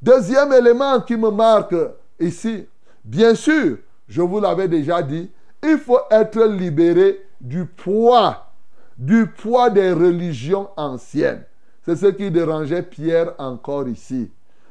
Deuxième 0.00 0.52
élément 0.52 1.00
qui 1.00 1.16
me 1.16 1.30
marque 1.30 1.74
ici, 2.20 2.64
bien 3.04 3.34
sûr, 3.34 3.78
je 4.06 4.22
vous 4.22 4.38
l'avais 4.38 4.68
déjà 4.68 5.02
dit, 5.02 5.28
il 5.64 5.78
faut 5.78 5.98
être 6.12 6.44
libéré 6.44 7.26
du 7.40 7.64
poids, 7.64 8.52
du 8.96 9.26
poids 9.26 9.68
des 9.68 9.90
religions 9.90 10.68
anciennes. 10.76 11.42
C'est 11.82 11.96
ce 11.96 12.06
qui 12.06 12.30
dérangeait 12.30 12.84
Pierre 12.84 13.34
encore 13.38 13.88
ici. 13.88 14.30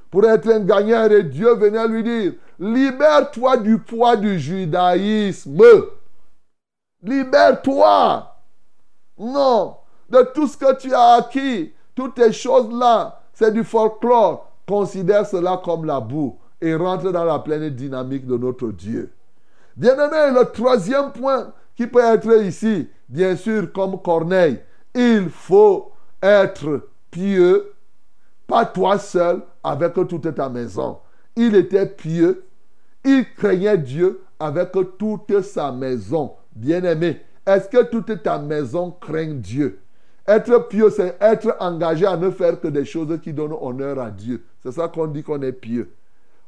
Pour 0.10 0.26
être 0.26 0.48
un 0.50 0.62
gagnant, 0.62 1.10
et 1.10 1.24
Dieu 1.24 1.54
venait 1.56 1.86
lui 1.86 2.04
dire, 2.04 2.34
libère-toi 2.58 3.58
du 3.58 3.78
poids 3.78 4.16
du 4.16 4.40
judaïsme. 4.40 5.62
Libère-toi. 7.04 8.36
Non, 9.20 9.77
de 10.10 10.22
tout 10.34 10.48
ce 10.48 10.58
que 10.58 10.76
tu 10.78 10.94
as 10.94 11.14
acquis, 11.16 11.74
toutes 11.96 12.20
ces 12.20 12.32
choses-là, 12.32 13.22
c'est 13.34 13.52
du 13.52 13.64
folklore. 13.64 14.52
Considère 14.68 15.26
cela 15.26 15.62
comme 15.64 15.86
la 15.86 16.00
boue 16.00 16.38
et 16.62 16.76
rentre 16.76 17.12
dans 17.12 17.24
la 17.24 17.40
pleine 17.40 17.70
dynamique 17.70 18.26
de 18.26 18.38
notre 18.38 18.70
Dieu. 18.70 19.12
Bien-aimé, 19.76 20.38
le 20.38 20.44
troisième 20.52 21.12
point 21.12 21.54
qui 21.76 21.88
peut 21.88 22.04
être 22.04 22.44
ici, 22.44 22.90
bien 23.08 23.36
sûr, 23.36 23.72
comme 23.72 24.02
Corneille, 24.02 24.60
il 24.94 25.30
faut 25.30 25.92
être 26.22 26.90
pieux, 27.12 27.74
pas 28.48 28.66
toi 28.66 28.98
seul, 28.98 29.42
avec 29.64 29.94
toute 29.94 30.34
ta 30.34 30.50
maison. 30.50 30.98
Il 31.36 31.56
était 31.56 31.86
pieux, 31.86 32.46
il 33.06 33.26
craignait 33.36 33.78
Dieu 33.78 34.22
avec 34.40 34.72
toute 34.98 35.42
sa 35.42 35.72
maison. 35.72 36.34
Bien-aimé, 36.56 37.22
est-ce 37.46 37.70
que 37.70 37.84
toute 37.84 38.24
ta 38.24 38.40
maison 38.40 38.92
craint 39.00 39.36
Dieu? 39.36 39.80
Être 40.28 40.68
pieux, 40.68 40.90
c'est 40.90 41.16
être 41.22 41.56
engagé 41.60 42.06
à 42.06 42.18
ne 42.18 42.30
faire 42.30 42.60
que 42.60 42.68
des 42.68 42.86
choses 42.86 43.20
qui 43.24 43.32
donnent 43.32 43.56
honneur 43.60 44.00
à 44.00 44.10
Dieu. 44.10 44.44
C'est 44.64 44.74
ça 44.74 44.88
qu'on 44.88 45.08
dit 45.08 45.24
qu'on 45.24 45.42
est 45.42 45.54
pieux. 45.54 45.90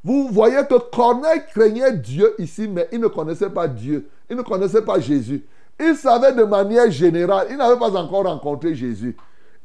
Vous 0.04 0.30
voyez 0.30 0.62
que 0.70 0.76
Corneille 0.96 1.42
craignait 1.54 1.94
Dieu 1.94 2.34
ici, 2.40 2.68
mais 2.68 2.88
il 2.92 3.00
ne 3.00 3.08
connaissait 3.08 3.50
pas 3.50 3.68
Dieu. 3.68 4.08
Il 4.30 4.38
ne 4.38 4.42
connaissait 4.42 4.82
pas 4.82 5.00
Jésus. 5.00 5.46
Il 5.80 5.96
savait 5.96 6.34
de 6.34 6.44
manière 6.44 6.92
générale, 6.92 7.48
il 7.50 7.58
n'avait 7.58 7.80
pas 7.80 7.96
encore 7.96 8.26
rencontré 8.26 8.76
Jésus. 8.76 9.16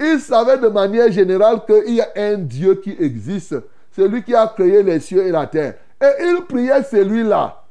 Il 0.00 0.20
savait 0.20 0.58
de 0.58 0.68
manière 0.68 1.10
générale 1.10 1.60
qu'il 1.66 1.94
y 1.94 2.00
a 2.00 2.08
un 2.16 2.38
Dieu 2.38 2.76
qui 2.76 2.96
existe. 2.98 3.56
C'est 3.92 4.08
lui 4.08 4.22
qui 4.22 4.34
a 4.34 4.46
créé 4.48 4.82
les 4.82 5.00
cieux 5.00 5.26
et 5.26 5.30
la 5.30 5.46
terre. 5.46 5.74
Et 6.00 6.24
il 6.24 6.42
priait 6.48 6.82
celui-là. 6.82 7.62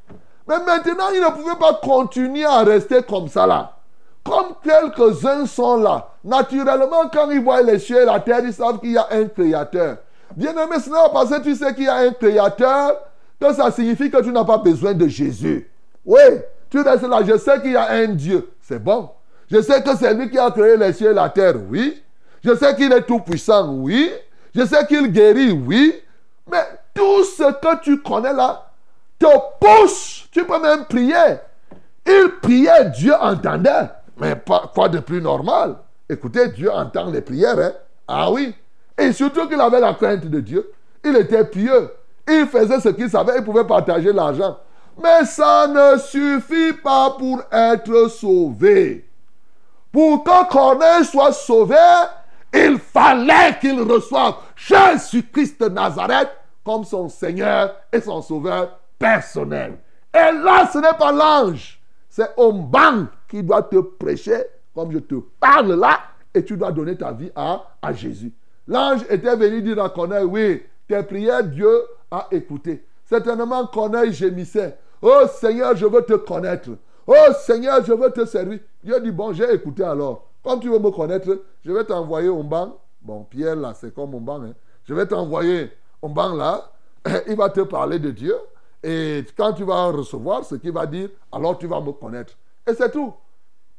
Mais 0.47 0.59
maintenant, 0.65 1.09
il 1.13 1.21
ne 1.21 1.31
pouvait 1.31 1.59
pas 1.59 1.79
continuer 1.81 2.45
à 2.45 2.63
rester 2.63 3.01
comme 3.03 3.27
ça 3.27 3.45
là. 3.45 3.77
Comme 4.23 4.55
quelques-uns 4.63 5.45
sont 5.45 5.77
là, 5.77 6.12
naturellement, 6.23 7.09
quand 7.11 7.29
ils 7.31 7.41
voient 7.41 7.61
les 7.61 7.79
cieux 7.79 8.01
et 8.01 8.05
la 8.05 8.19
terre, 8.19 8.41
ils 8.43 8.53
savent 8.53 8.79
qu'il 8.79 8.91
y 8.91 8.97
a 8.97 9.07
un 9.11 9.25
créateur. 9.25 9.97
Bien-aimé, 10.35 10.77
ce 10.83 10.89
n'est 10.89 10.95
pas 10.95 11.09
parce 11.09 11.29
que 11.29 11.41
tu 11.41 11.55
sais 11.55 11.73
qu'il 11.73 11.85
y 11.85 11.87
a 11.87 11.95
un 11.95 12.11
créateur 12.11 12.97
que 13.39 13.53
ça 13.53 13.71
signifie 13.71 14.09
que 14.09 14.21
tu 14.21 14.31
n'as 14.31 14.45
pas 14.45 14.57
besoin 14.57 14.93
de 14.93 15.07
Jésus. 15.07 15.69
Oui, 16.05 16.21
tu 16.69 16.81
restes 16.81 17.07
là, 17.07 17.19
je 17.25 17.37
sais 17.37 17.61
qu'il 17.61 17.73
y 17.73 17.75
a 17.75 17.91
un 17.91 18.07
Dieu. 18.07 18.49
C'est 18.61 18.79
bon. 18.81 19.09
Je 19.51 19.61
sais 19.61 19.81
que 19.83 19.95
c'est 19.95 20.13
lui 20.13 20.29
qui 20.31 20.39
a 20.39 20.49
créé 20.49 20.77
les 20.77 20.93
cieux 20.93 21.11
et 21.11 21.13
la 21.13 21.29
terre. 21.29 21.55
Oui. 21.69 22.01
Je 22.43 22.55
sais 22.55 22.75
qu'il 22.75 22.91
est 22.91 23.03
tout 23.03 23.19
puissant. 23.19 23.71
Oui. 23.73 24.11
Je 24.55 24.65
sais 24.65 24.85
qu'il 24.87 25.11
guérit. 25.11 25.51
Oui. 25.51 25.93
Mais 26.51 26.63
tout 26.93 27.23
ce 27.23 27.43
que 27.43 27.81
tu 27.81 28.01
connais 28.01 28.33
là 28.33 28.69
te 29.19 29.27
pousse. 29.59 30.27
Tu 30.31 30.43
peux 30.43 30.59
même 30.59 30.85
prier. 30.85 31.37
Il 32.05 32.29
priait, 32.41 32.89
Dieu 32.95 33.13
entendait. 33.19 33.89
Mais 34.17 34.35
quoi 34.73 34.89
de 34.89 34.99
plus 34.99 35.21
normal 35.21 35.75
Écoutez, 36.13 36.49
Dieu 36.49 36.71
entend 36.71 37.09
les 37.09 37.21
prières. 37.21 37.57
Hein? 37.59 37.73
Ah 38.07 38.31
oui. 38.31 38.53
Et 38.97 39.11
surtout 39.11 39.47
qu'il 39.47 39.59
avait 39.59 39.79
la 39.79 39.93
crainte 39.93 40.25
de 40.25 40.39
Dieu. 40.39 40.71
Il 41.03 41.15
était 41.15 41.45
pieux. 41.45 41.91
Il 42.27 42.45
faisait 42.45 42.79
ce 42.79 42.89
qu'il 42.89 43.09
savait. 43.09 43.37
Il 43.37 43.43
pouvait 43.43 43.65
partager 43.65 44.13
l'argent. 44.13 44.57
Mais 45.01 45.25
ça 45.25 45.67
ne 45.67 45.97
suffit 45.97 46.73
pas 46.73 47.15
pour 47.17 47.41
être 47.51 48.09
sauvé. 48.09 49.09
Pour 49.91 50.23
que 50.23 50.49
Corneille 50.49 51.05
soit 51.05 51.31
sauvé, 51.33 51.75
il 52.53 52.77
fallait 52.77 53.57
qu'il 53.59 53.81
reçoive 53.81 54.35
Jésus-Christ 54.55 55.61
de 55.61 55.69
Nazareth 55.69 56.29
comme 56.63 56.83
son 56.83 57.09
Seigneur 57.09 57.75
et 57.91 57.99
son 57.99 58.21
Sauveur 58.21 58.79
personnel. 58.99 59.77
Et 60.13 60.31
là, 60.31 60.69
ce 60.71 60.77
n'est 60.77 60.97
pas 60.97 61.11
l'ange, 61.11 61.81
c'est 62.09 62.29
Omban 62.37 63.07
qui 63.27 63.41
doit 63.41 63.63
te 63.63 63.77
prêcher 63.77 64.43
comme 64.73 64.91
je 64.91 64.99
te 64.99 65.15
parle 65.39 65.73
là 65.73 65.99
et 66.33 66.43
tu 66.43 66.57
dois 66.57 66.71
donner 66.71 66.97
ta 66.97 67.11
vie 67.11 67.31
à, 67.35 67.63
Jésus. 67.93 68.33
L'ange 68.67 69.01
était 69.09 69.35
venu 69.35 69.61
dire 69.61 69.83
à 69.83 69.89
Corneille, 69.89 70.25
oui, 70.25 70.63
tes 70.87 71.03
prières, 71.03 71.43
Dieu 71.43 71.69
a 72.09 72.27
écouté. 72.31 72.85
Certainement, 73.05 73.67
Corneille 73.67 74.13
gémissait. 74.13 74.77
Oh 75.01 75.23
Seigneur, 75.39 75.75
je 75.75 75.85
veux 75.85 76.01
te 76.01 76.13
connaître. 76.13 76.69
Oh 77.05 77.13
Seigneur, 77.45 77.83
je 77.83 77.93
veux 77.93 78.09
te 78.09 78.25
servir. 78.25 78.59
Dieu 78.83 78.99
dit, 79.01 79.11
bon, 79.11 79.33
j'ai 79.33 79.51
écouté 79.53 79.83
alors. 79.83 80.29
Comme 80.43 80.59
tu 80.59 80.69
veux 80.69 80.79
me 80.79 80.91
connaître, 80.91 81.41
je 81.63 81.71
vais 81.71 81.83
t'envoyer 81.83 82.29
au 82.29 82.43
banc. 82.43 82.77
Bon, 83.01 83.23
Pierre, 83.23 83.55
là, 83.55 83.73
c'est 83.73 83.93
comme 83.93 84.11
mon 84.11 84.21
banc. 84.21 84.41
Hein. 84.41 84.53
Je 84.85 84.93
vais 84.93 85.05
t'envoyer 85.05 85.71
au 86.01 86.09
banc, 86.09 86.33
là. 86.33 86.71
Il 87.27 87.35
va 87.35 87.49
te 87.49 87.61
parler 87.61 87.99
de 87.99 88.11
Dieu. 88.11 88.35
Et 88.81 89.25
quand 89.37 89.53
tu 89.53 89.63
vas 89.63 89.87
recevoir 89.87 90.43
ce 90.43 90.55
qu'il 90.55 90.71
va 90.71 90.85
dire, 90.85 91.09
alors 91.31 91.57
tu 91.57 91.67
vas 91.67 91.79
me 91.79 91.91
connaître. 91.91 92.33
Et 92.67 92.73
c'est 92.73 92.91
tout. 92.91 93.13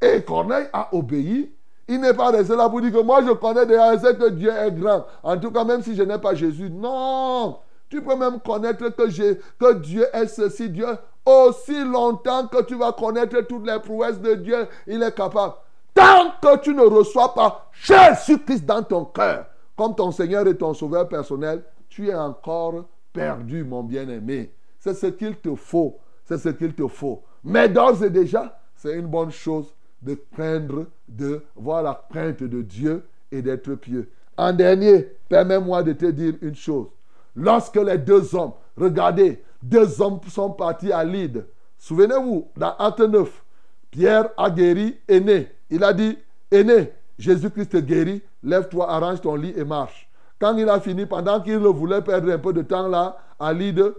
Et 0.04 0.22
Corneille 0.22 0.66
a 0.72 0.88
obéi. 0.92 1.50
Il 1.88 2.00
n'est 2.00 2.14
pas 2.14 2.30
resté 2.30 2.54
là 2.54 2.68
pour 2.68 2.80
dire 2.80 2.92
que 2.92 3.02
moi 3.02 3.22
je 3.24 3.32
connais 3.32 3.66
déjà, 3.66 3.96
je 3.96 4.12
que 4.12 4.30
Dieu 4.30 4.50
est 4.50 4.70
grand. 4.72 5.06
En 5.22 5.38
tout 5.38 5.50
cas, 5.50 5.64
même 5.64 5.82
si 5.82 5.94
je 5.94 6.02
n'ai 6.02 6.18
pas 6.18 6.34
Jésus. 6.34 6.70
Non. 6.70 7.58
Tu 7.88 8.02
peux 8.02 8.16
même 8.16 8.40
connaître 8.40 8.88
que, 8.88 9.34
que 9.34 9.74
Dieu 9.74 10.06
est 10.12 10.26
ceci. 10.26 10.68
Dieu, 10.68 10.86
aussi 11.24 11.84
longtemps 11.84 12.46
que 12.48 12.62
tu 12.62 12.74
vas 12.74 12.92
connaître 12.92 13.40
toutes 13.42 13.66
les 13.66 13.78
prouesses 13.78 14.20
de 14.20 14.34
Dieu, 14.34 14.66
il 14.86 15.02
est 15.02 15.14
capable. 15.14 15.54
Tant 15.94 16.32
que 16.42 16.58
tu 16.58 16.74
ne 16.74 16.82
reçois 16.82 17.34
pas 17.34 17.70
Jésus-Christ 17.72 18.66
dans 18.66 18.82
ton 18.82 19.04
cœur, 19.04 19.46
comme 19.76 19.94
ton 19.94 20.10
Seigneur 20.10 20.46
et 20.46 20.56
ton 20.56 20.74
Sauveur 20.74 21.08
personnel, 21.08 21.62
tu 21.88 22.08
es 22.08 22.14
encore 22.14 22.84
perdu, 23.12 23.64
mon 23.64 23.82
bien-aimé. 23.82 24.52
C'est 24.80 24.94
ce 24.94 25.06
qu'il 25.06 25.36
te 25.36 25.54
faut. 25.54 25.96
C'est 26.24 26.38
ce 26.38 26.48
qu'il 26.48 26.74
te 26.74 26.88
faut. 26.88 27.22
Mais 27.42 27.68
d'ores 27.68 28.02
et 28.02 28.10
déjà, 28.10 28.58
c'est 28.74 28.94
une 28.94 29.06
bonne 29.06 29.30
chose 29.30 29.72
de 30.04 30.18
craindre, 30.32 30.86
de 31.08 31.42
voir 31.56 31.82
la 31.82 32.06
crainte 32.10 32.42
de 32.42 32.62
Dieu 32.62 33.04
et 33.32 33.42
d'être 33.42 33.74
pieux. 33.74 34.10
En 34.36 34.52
dernier, 34.52 35.08
permets-moi 35.28 35.82
de 35.82 35.92
te 35.92 36.06
dire 36.06 36.34
une 36.42 36.54
chose. 36.54 36.88
Lorsque 37.34 37.76
les 37.76 37.98
deux 37.98 38.34
hommes, 38.34 38.52
regardez, 38.76 39.42
deux 39.62 40.00
hommes 40.00 40.20
sont 40.28 40.50
partis 40.50 40.92
à 40.92 41.04
Lydre. 41.04 41.42
Souvenez-vous, 41.78 42.48
dans 42.56 42.74
Acte 42.76 43.00
9, 43.00 43.42
Pierre 43.90 44.28
a 44.36 44.50
guéri 44.50 44.96
Aîné. 45.08 45.48
Il 45.70 45.82
a 45.82 45.92
dit, 45.92 46.18
Aîné, 46.50 46.92
Jésus-Christ 47.18 47.76
guérit, 47.78 48.22
lève-toi, 48.42 48.90
arrange 48.90 49.20
ton 49.20 49.36
lit 49.36 49.54
et 49.56 49.64
marche. 49.64 50.08
Quand 50.38 50.56
il 50.56 50.68
a 50.68 50.80
fini, 50.80 51.06
pendant 51.06 51.40
qu'il 51.40 51.56
voulait 51.58 52.02
perdre 52.02 52.30
un 52.30 52.38
peu 52.38 52.52
de 52.52 52.62
temps 52.62 52.88
là, 52.88 53.16
à 53.38 53.52
Lydre, 53.52 53.94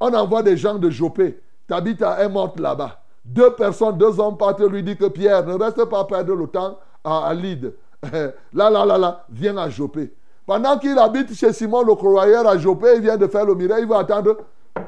on 0.00 0.12
envoie 0.12 0.42
des 0.42 0.56
gens 0.56 0.78
de 0.78 0.90
Jopé. 0.90 1.40
Tabitha 1.66 2.22
est 2.22 2.28
morte 2.28 2.60
là-bas. 2.60 3.02
Deux 3.26 3.50
personnes, 3.54 3.98
deux 3.98 4.20
hommes 4.20 4.36
partent 4.36 4.60
lui 4.60 4.84
dire 4.84 4.96
que 4.96 5.06
Pierre, 5.06 5.44
ne 5.44 5.54
reste 5.54 5.84
pas 5.86 6.04
perdre 6.04 6.34
le 6.34 6.46
temps 6.46 6.78
à, 7.02 7.28
à 7.28 7.34
là, 8.54 8.70
là, 8.70 8.86
là, 8.86 8.98
là, 8.98 9.24
viens 9.28 9.56
à 9.56 9.68
Jopé. 9.68 10.14
Pendant 10.46 10.78
qu'il 10.78 10.96
habite 10.96 11.34
chez 11.34 11.52
Simon 11.52 11.82
le 11.82 11.96
croyeur 11.96 12.46
à 12.46 12.56
Jopé, 12.56 12.86
il 12.96 13.02
vient 13.02 13.16
de 13.16 13.26
faire 13.26 13.44
le 13.44 13.56
miracle, 13.56 13.82
il 13.82 13.88
va 13.88 13.98
attendre. 13.98 14.36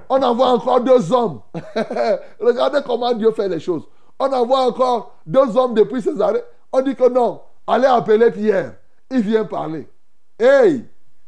On 0.08 0.22
envoie 0.22 0.50
encore 0.50 0.80
deux 0.80 1.12
hommes. 1.12 1.40
Regardez 2.40 2.78
comment 2.86 3.12
Dieu 3.12 3.32
fait 3.32 3.48
les 3.48 3.58
choses. 3.58 3.82
On 4.20 4.32
envoie 4.32 4.66
encore 4.66 5.16
deux 5.26 5.56
hommes 5.56 5.74
depuis 5.74 6.00
Césarée. 6.00 6.42
On 6.72 6.80
dit 6.80 6.94
que 6.94 7.08
non, 7.08 7.40
allez 7.66 7.86
appeler 7.86 8.30
Pierre. 8.30 8.74
Il 9.10 9.20
vient 9.20 9.44
parler. 9.44 9.88
Hey, 10.38 10.84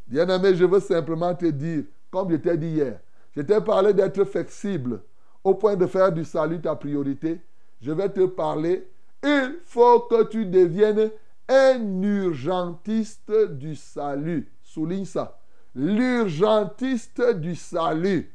bien-aimé, 0.07 0.55
je 0.55 0.65
veux 0.65 0.81
simplement 0.81 1.35
te 1.35 1.47
dire, 1.47 1.85
comme 2.13 2.31
je 2.31 2.37
t'ai 2.37 2.57
dit 2.57 2.69
hier, 2.69 3.01
je 3.35 3.43
t'ai 3.43 3.61
parlé 3.61 3.93
d'être 3.93 4.23
flexible 4.25 5.01
au 5.45 5.55
point 5.55 5.77
de 5.77 5.87
faire 5.87 6.13
du 6.13 6.25
salut 6.25 6.61
ta 6.61 6.75
priorité. 6.77 7.41
Je 7.81 7.93
vais 7.93 8.09
te 8.09 8.27
parler. 8.27 8.87
Il 9.23 9.57
faut 9.65 10.01
que 10.01 10.25
tu 10.25 10.47
deviennes 10.47 11.11
un 11.49 12.03
urgentiste 12.03 13.33
du 13.51 13.75
salut. 13.75 14.51
Souligne 14.63 15.05
ça. 15.05 15.39
L'urgentiste 15.75 17.23
du 17.37 17.55
salut. 17.55 18.33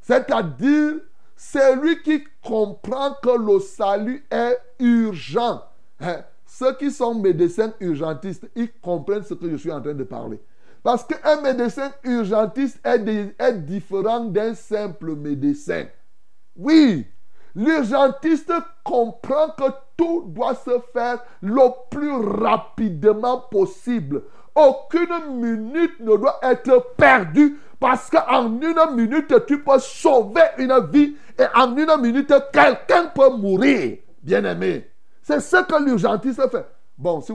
C'est-à-dire, 0.00 0.96
c'est 1.36 1.76
lui 1.76 2.02
qui 2.02 2.24
comprend 2.42 3.14
que 3.22 3.38
le 3.38 3.60
salut 3.60 4.24
est 4.30 4.58
urgent. 4.78 5.62
Hein? 6.00 6.24
Ceux 6.46 6.74
qui 6.76 6.90
sont 6.90 7.14
médecins 7.14 7.72
urgentistes, 7.80 8.48
ils 8.56 8.72
comprennent 8.80 9.22
ce 9.22 9.34
que 9.34 9.50
je 9.50 9.56
suis 9.56 9.70
en 9.70 9.80
train 9.80 9.94
de 9.94 10.04
parler. 10.04 10.40
Parce 10.82 11.04
qu'un 11.04 11.40
médecin 11.40 11.90
urgentiste 12.04 12.78
est, 12.84 13.52
différent 13.64 14.20
d'un 14.20 14.54
simple 14.54 15.14
médecin. 15.16 15.86
Oui, 16.56 17.06
l'urgentiste 17.54 18.52
comprend 18.84 19.50
que 19.56 19.64
tout 19.96 20.24
doit 20.28 20.54
se 20.54 20.78
faire 20.92 21.18
le 21.42 21.68
plus 21.90 22.12
rapidement 22.12 23.40
possible. 23.50 24.22
Aucune 24.54 25.40
minute 25.40 26.00
ne 26.00 26.16
doit 26.16 26.40
être 26.42 26.94
perdue 26.96 27.58
parce 27.78 28.10
qu'en 28.10 28.60
une 28.60 28.96
minute, 28.96 29.46
tu 29.46 29.62
peux 29.62 29.78
sauver 29.78 30.42
une 30.58 30.74
vie 30.90 31.16
et 31.38 31.44
en 31.54 31.76
une 31.76 32.00
minute, 32.00 32.32
quelqu'un 32.52 33.06
peut 33.14 33.30
mourir. 33.30 33.98
Bien 34.22 34.44
aimé. 34.44 34.90
C'est 35.22 35.40
ce 35.40 35.56
que 35.58 35.84
l'urgentiste 35.84 36.50
fait. 36.50 36.66
Bon, 36.96 37.20
si 37.20 37.30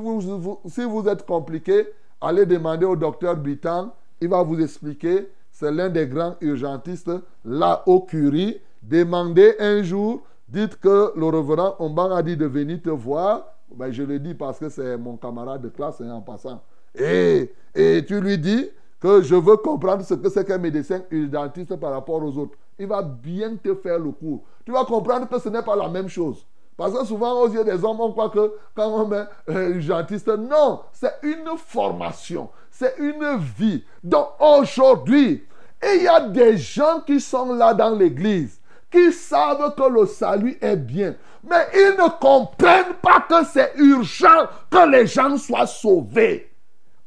vous 0.83 1.07
êtes 1.07 1.25
compliqué, 1.25 1.87
allez 2.23 2.45
demander 2.45 2.85
au 2.85 2.95
docteur 2.95 3.35
Bitan. 3.35 3.93
Il 4.21 4.29
va 4.29 4.41
vous 4.43 4.59
expliquer. 4.61 5.29
C'est 5.51 5.71
l'un 5.71 5.89
des 5.89 6.07
grands 6.07 6.35
urgentistes 6.41 7.11
là 7.45 7.83
au 7.85 8.01
Curie. 8.01 8.59
Demandez 8.81 9.55
un 9.59 9.83
jour 9.83 10.23
Dites 10.53 10.79
que 10.79 11.11
le 11.15 11.25
reverend 11.25 11.75
Omban 11.79 12.11
a 12.11 12.21
dit 12.21 12.37
de 12.37 12.45
venir 12.45 12.79
te 12.79 12.91
voir. 12.91 13.43
Ben, 13.73 13.91
je 13.91 14.03
le 14.03 14.19
dis 14.19 14.35
parce 14.35 14.59
que 14.59 14.69
c'est 14.69 14.97
mon 14.97 15.17
camarade 15.17 15.63
de 15.63 15.69
classe 15.69 15.99
hein, 15.99 16.11
en 16.11 16.21
passant. 16.21 16.61
Et, 16.93 17.51
et 17.73 18.05
tu 18.05 18.21
lui 18.21 18.37
dis 18.37 18.69
que 18.99 19.23
je 19.23 19.33
veux 19.33 19.57
comprendre 19.57 20.03
ce 20.05 20.13
que 20.13 20.29
c'est 20.29 20.45
qu'un 20.45 20.59
médecin 20.59 21.01
dentiste 21.11 21.75
par 21.77 21.91
rapport 21.91 22.23
aux 22.23 22.37
autres. 22.37 22.55
Il 22.77 22.85
va 22.85 23.01
bien 23.01 23.55
te 23.55 23.73
faire 23.73 23.97
le 23.97 24.11
cours. 24.11 24.43
Tu 24.63 24.71
vas 24.71 24.85
comprendre 24.85 25.27
que 25.27 25.39
ce 25.39 25.49
n'est 25.49 25.63
pas 25.63 25.75
la 25.75 25.89
même 25.89 26.07
chose. 26.07 26.45
Parce 26.77 26.93
que 26.93 27.05
souvent, 27.05 27.41
aux 27.41 27.49
yeux 27.49 27.63
des 27.63 27.83
hommes, 27.83 28.01
on 28.01 28.11
croit 28.11 28.29
que 28.29 28.53
quand 28.75 28.87
on 28.87 29.11
est 29.11 29.25
euh, 29.49 30.37
non, 30.37 30.81
c'est 30.91 31.13
une 31.21 31.57
formation, 31.57 32.49
c'est 32.71 32.95
une 32.97 33.37
vie. 33.57 33.83
Donc 34.03 34.29
aujourd'hui, 34.39 35.45
il 35.83 36.03
y 36.03 36.07
a 36.07 36.21
des 36.21 36.57
gens 36.57 37.01
qui 37.05 37.19
sont 37.19 37.53
là 37.53 37.73
dans 37.73 37.91
l'église 37.91 38.59
qui 38.93 39.11
savent 39.11 39.73
que 39.75 39.89
le 39.89 40.05
salut 40.05 40.57
est 40.61 40.75
bien. 40.75 41.15
Mais 41.43 41.67
ils 41.73 41.95
ne 41.97 42.09
comprennent 42.19 42.93
pas 43.01 43.25
que 43.27 43.43
c'est 43.51 43.73
urgent 43.77 44.47
que 44.69 44.87
les 44.89 45.07
gens 45.07 45.35
soient 45.37 45.65
sauvés. 45.65 46.51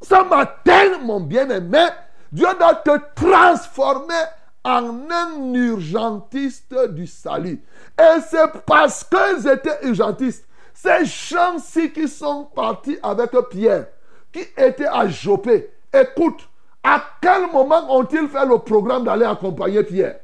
Ce 0.02 0.29
matin, 0.29 0.98
mon 1.02 1.20
bien-aimé, 1.20 1.87
Dieu 2.33 2.48
doit 2.59 2.74
te 2.74 2.90
transformer 3.14 4.24
en 4.66 5.09
un 5.11 5.55
urgentiste 5.55 6.74
du 6.90 7.07
salut. 7.07 7.62
Et 7.98 8.20
c'est 8.29 8.50
parce 8.66 9.05
qu'ils 9.05 9.48
étaient 9.48 9.87
urgentistes. 9.87 10.44
Ces 10.74 11.05
gens-ci 11.05 11.92
qui 11.92 12.09
sont 12.09 12.48
partis 12.55 12.98
avec 13.02 13.31
Pierre, 13.48 13.87
qui 14.33 14.40
étaient 14.57 14.88
à 14.88 15.07
Jopé, 15.07 15.70
écoute, 15.94 16.48
à 16.83 17.00
quel 17.20 17.50
moment 17.52 17.96
ont-ils 17.96 18.29
fait 18.29 18.44
le 18.44 18.59
programme 18.59 19.05
d'aller 19.05 19.24
accompagner 19.24 19.85
Pierre? 19.85 20.16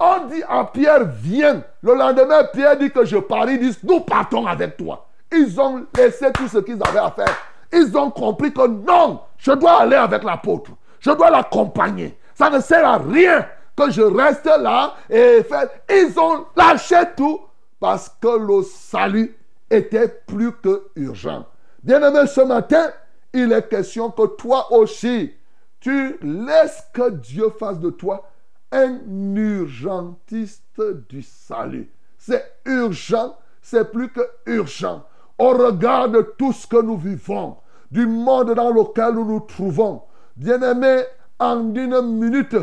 On 0.00 0.26
dit 0.26 0.42
à 0.48 0.64
Pierre, 0.64 1.04
viens. 1.04 1.62
Le 1.82 1.94
lendemain, 1.94 2.44
Pierre 2.52 2.76
dit 2.78 2.90
que 2.90 3.04
je 3.04 3.18
pars. 3.18 3.48
Ils 3.48 3.74
nous 3.84 4.00
partons 4.00 4.46
avec 4.46 4.76
toi. 4.76 5.06
Ils 5.30 5.60
ont 5.60 5.86
laissé 5.96 6.32
tout 6.32 6.48
ce 6.48 6.58
qu'ils 6.58 6.80
avaient 6.82 6.98
à 6.98 7.10
faire. 7.10 7.36
Ils 7.72 7.96
ont 7.96 8.10
compris 8.10 8.52
que 8.52 8.66
non, 8.66 9.20
je 9.38 9.52
dois 9.52 9.82
aller 9.82 9.96
avec 9.96 10.24
l'apôtre. 10.24 10.72
Je 10.98 11.10
dois 11.10 11.30
l'accompagner. 11.30 12.18
Ça 12.34 12.50
ne 12.50 12.60
sert 12.60 12.86
à 12.86 12.98
rien 12.98 13.46
que 13.76 13.90
je 13.90 14.02
reste 14.02 14.46
là 14.46 14.94
et. 15.10 15.42
Ils 15.90 16.18
ont 16.18 16.46
lâché 16.56 16.96
tout 17.16 17.40
parce 17.80 18.08
que 18.20 18.38
le 18.38 18.62
salut 18.62 19.36
était 19.70 20.08
plus 20.08 20.52
que 20.52 20.88
urgent. 20.96 21.46
Bien-aimé, 21.82 22.26
ce 22.26 22.42
matin, 22.42 22.90
il 23.32 23.52
est 23.52 23.68
question 23.68 24.10
que 24.10 24.26
toi 24.36 24.72
aussi, 24.72 25.32
tu 25.80 26.16
laisses 26.22 26.84
que 26.92 27.10
Dieu 27.10 27.50
fasse 27.58 27.80
de 27.80 27.90
toi 27.90 28.28
un 28.70 28.98
urgentiste 29.34 30.80
du 31.08 31.22
salut. 31.22 31.90
C'est 32.18 32.58
urgent, 32.66 33.36
c'est 33.60 33.90
plus 33.90 34.08
que 34.10 34.20
urgent. 34.46 35.04
Au 35.38 35.50
regard 35.50 36.08
de 36.08 36.20
tout 36.38 36.52
ce 36.52 36.66
que 36.66 36.80
nous 36.80 36.96
vivons, 36.96 37.56
du 37.90 38.06
monde 38.06 38.54
dans 38.54 38.70
lequel 38.70 39.14
nous 39.14 39.24
nous 39.24 39.40
trouvons, 39.40 40.02
bien-aimé, 40.36 41.02
en 41.38 41.74
une 41.74 42.00
minute, 42.02 42.56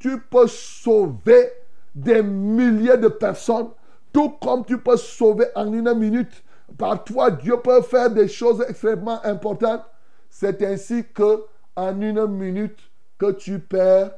tu 0.00 0.18
peux 0.18 0.48
sauver 0.48 1.52
des 1.94 2.22
milliers 2.22 2.96
de 2.96 3.08
personnes, 3.08 3.68
tout 4.12 4.30
comme 4.30 4.64
tu 4.64 4.78
peux 4.78 4.96
sauver 4.96 5.46
en 5.54 5.72
une 5.72 5.92
minute. 5.94 6.42
Par 6.76 7.04
toi, 7.04 7.30
Dieu 7.30 7.56
peut 7.62 7.82
faire 7.82 8.10
des 8.10 8.26
choses 8.26 8.64
extrêmement 8.68 9.24
importantes. 9.24 9.84
C'est 10.28 10.62
ainsi 10.62 11.04
que 11.14 11.44
en 11.76 12.00
une 12.00 12.26
minute 12.26 12.78
que 13.18 13.32
tu 13.32 13.58
perds 13.58 14.12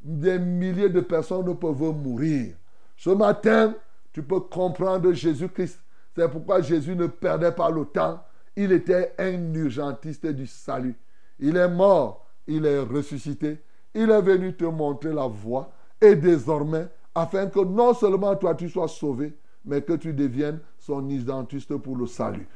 des 0.00 0.38
milliers 0.38 0.88
de 0.88 1.00
personnes 1.00 1.56
peuvent 1.56 1.94
mourir. 1.94 2.54
Ce 2.96 3.10
matin, 3.10 3.74
tu 4.12 4.22
peux 4.22 4.40
comprendre 4.40 5.12
Jésus-Christ. 5.12 5.80
C'est 6.16 6.28
pourquoi 6.28 6.60
Jésus 6.60 6.96
ne 6.96 7.06
perdait 7.06 7.52
pas 7.52 7.70
le 7.70 7.84
temps. 7.84 8.20
Il 8.56 8.72
était 8.72 9.14
un 9.18 9.54
urgentiste 9.54 10.26
du 10.26 10.46
salut. 10.46 10.96
Il 11.38 11.56
est 11.56 11.68
mort, 11.68 12.26
il 12.48 12.66
est 12.66 12.80
ressuscité. 12.80 13.58
Il 14.00 14.10
est 14.10 14.22
venu 14.22 14.54
te 14.54 14.64
montrer 14.64 15.12
la 15.12 15.26
voie. 15.26 15.72
et 16.00 16.14
désormais, 16.14 16.86
afin 17.12 17.48
que 17.48 17.58
non 17.58 17.92
seulement 17.94 18.36
toi 18.36 18.54
tu 18.54 18.68
sois 18.68 18.86
sauvé, 18.86 19.36
mais 19.64 19.82
que 19.82 19.94
tu 19.94 20.12
deviennes 20.12 20.60
son 20.78 21.08
identiste 21.08 21.74
pour 21.78 21.96
le 21.96 22.06
salut. 22.06 22.46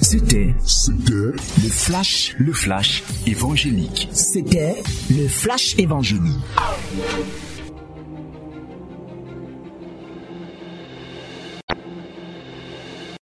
C'était 0.00 0.54
C'était 0.64 1.12
le 1.62 1.68
flash, 1.70 2.34
le 2.38 2.52
flash 2.54 3.04
évangélique. 3.26 4.08
C'était 4.12 4.82
le 5.10 5.28
flash 5.28 5.78
évangélique. 5.78 6.42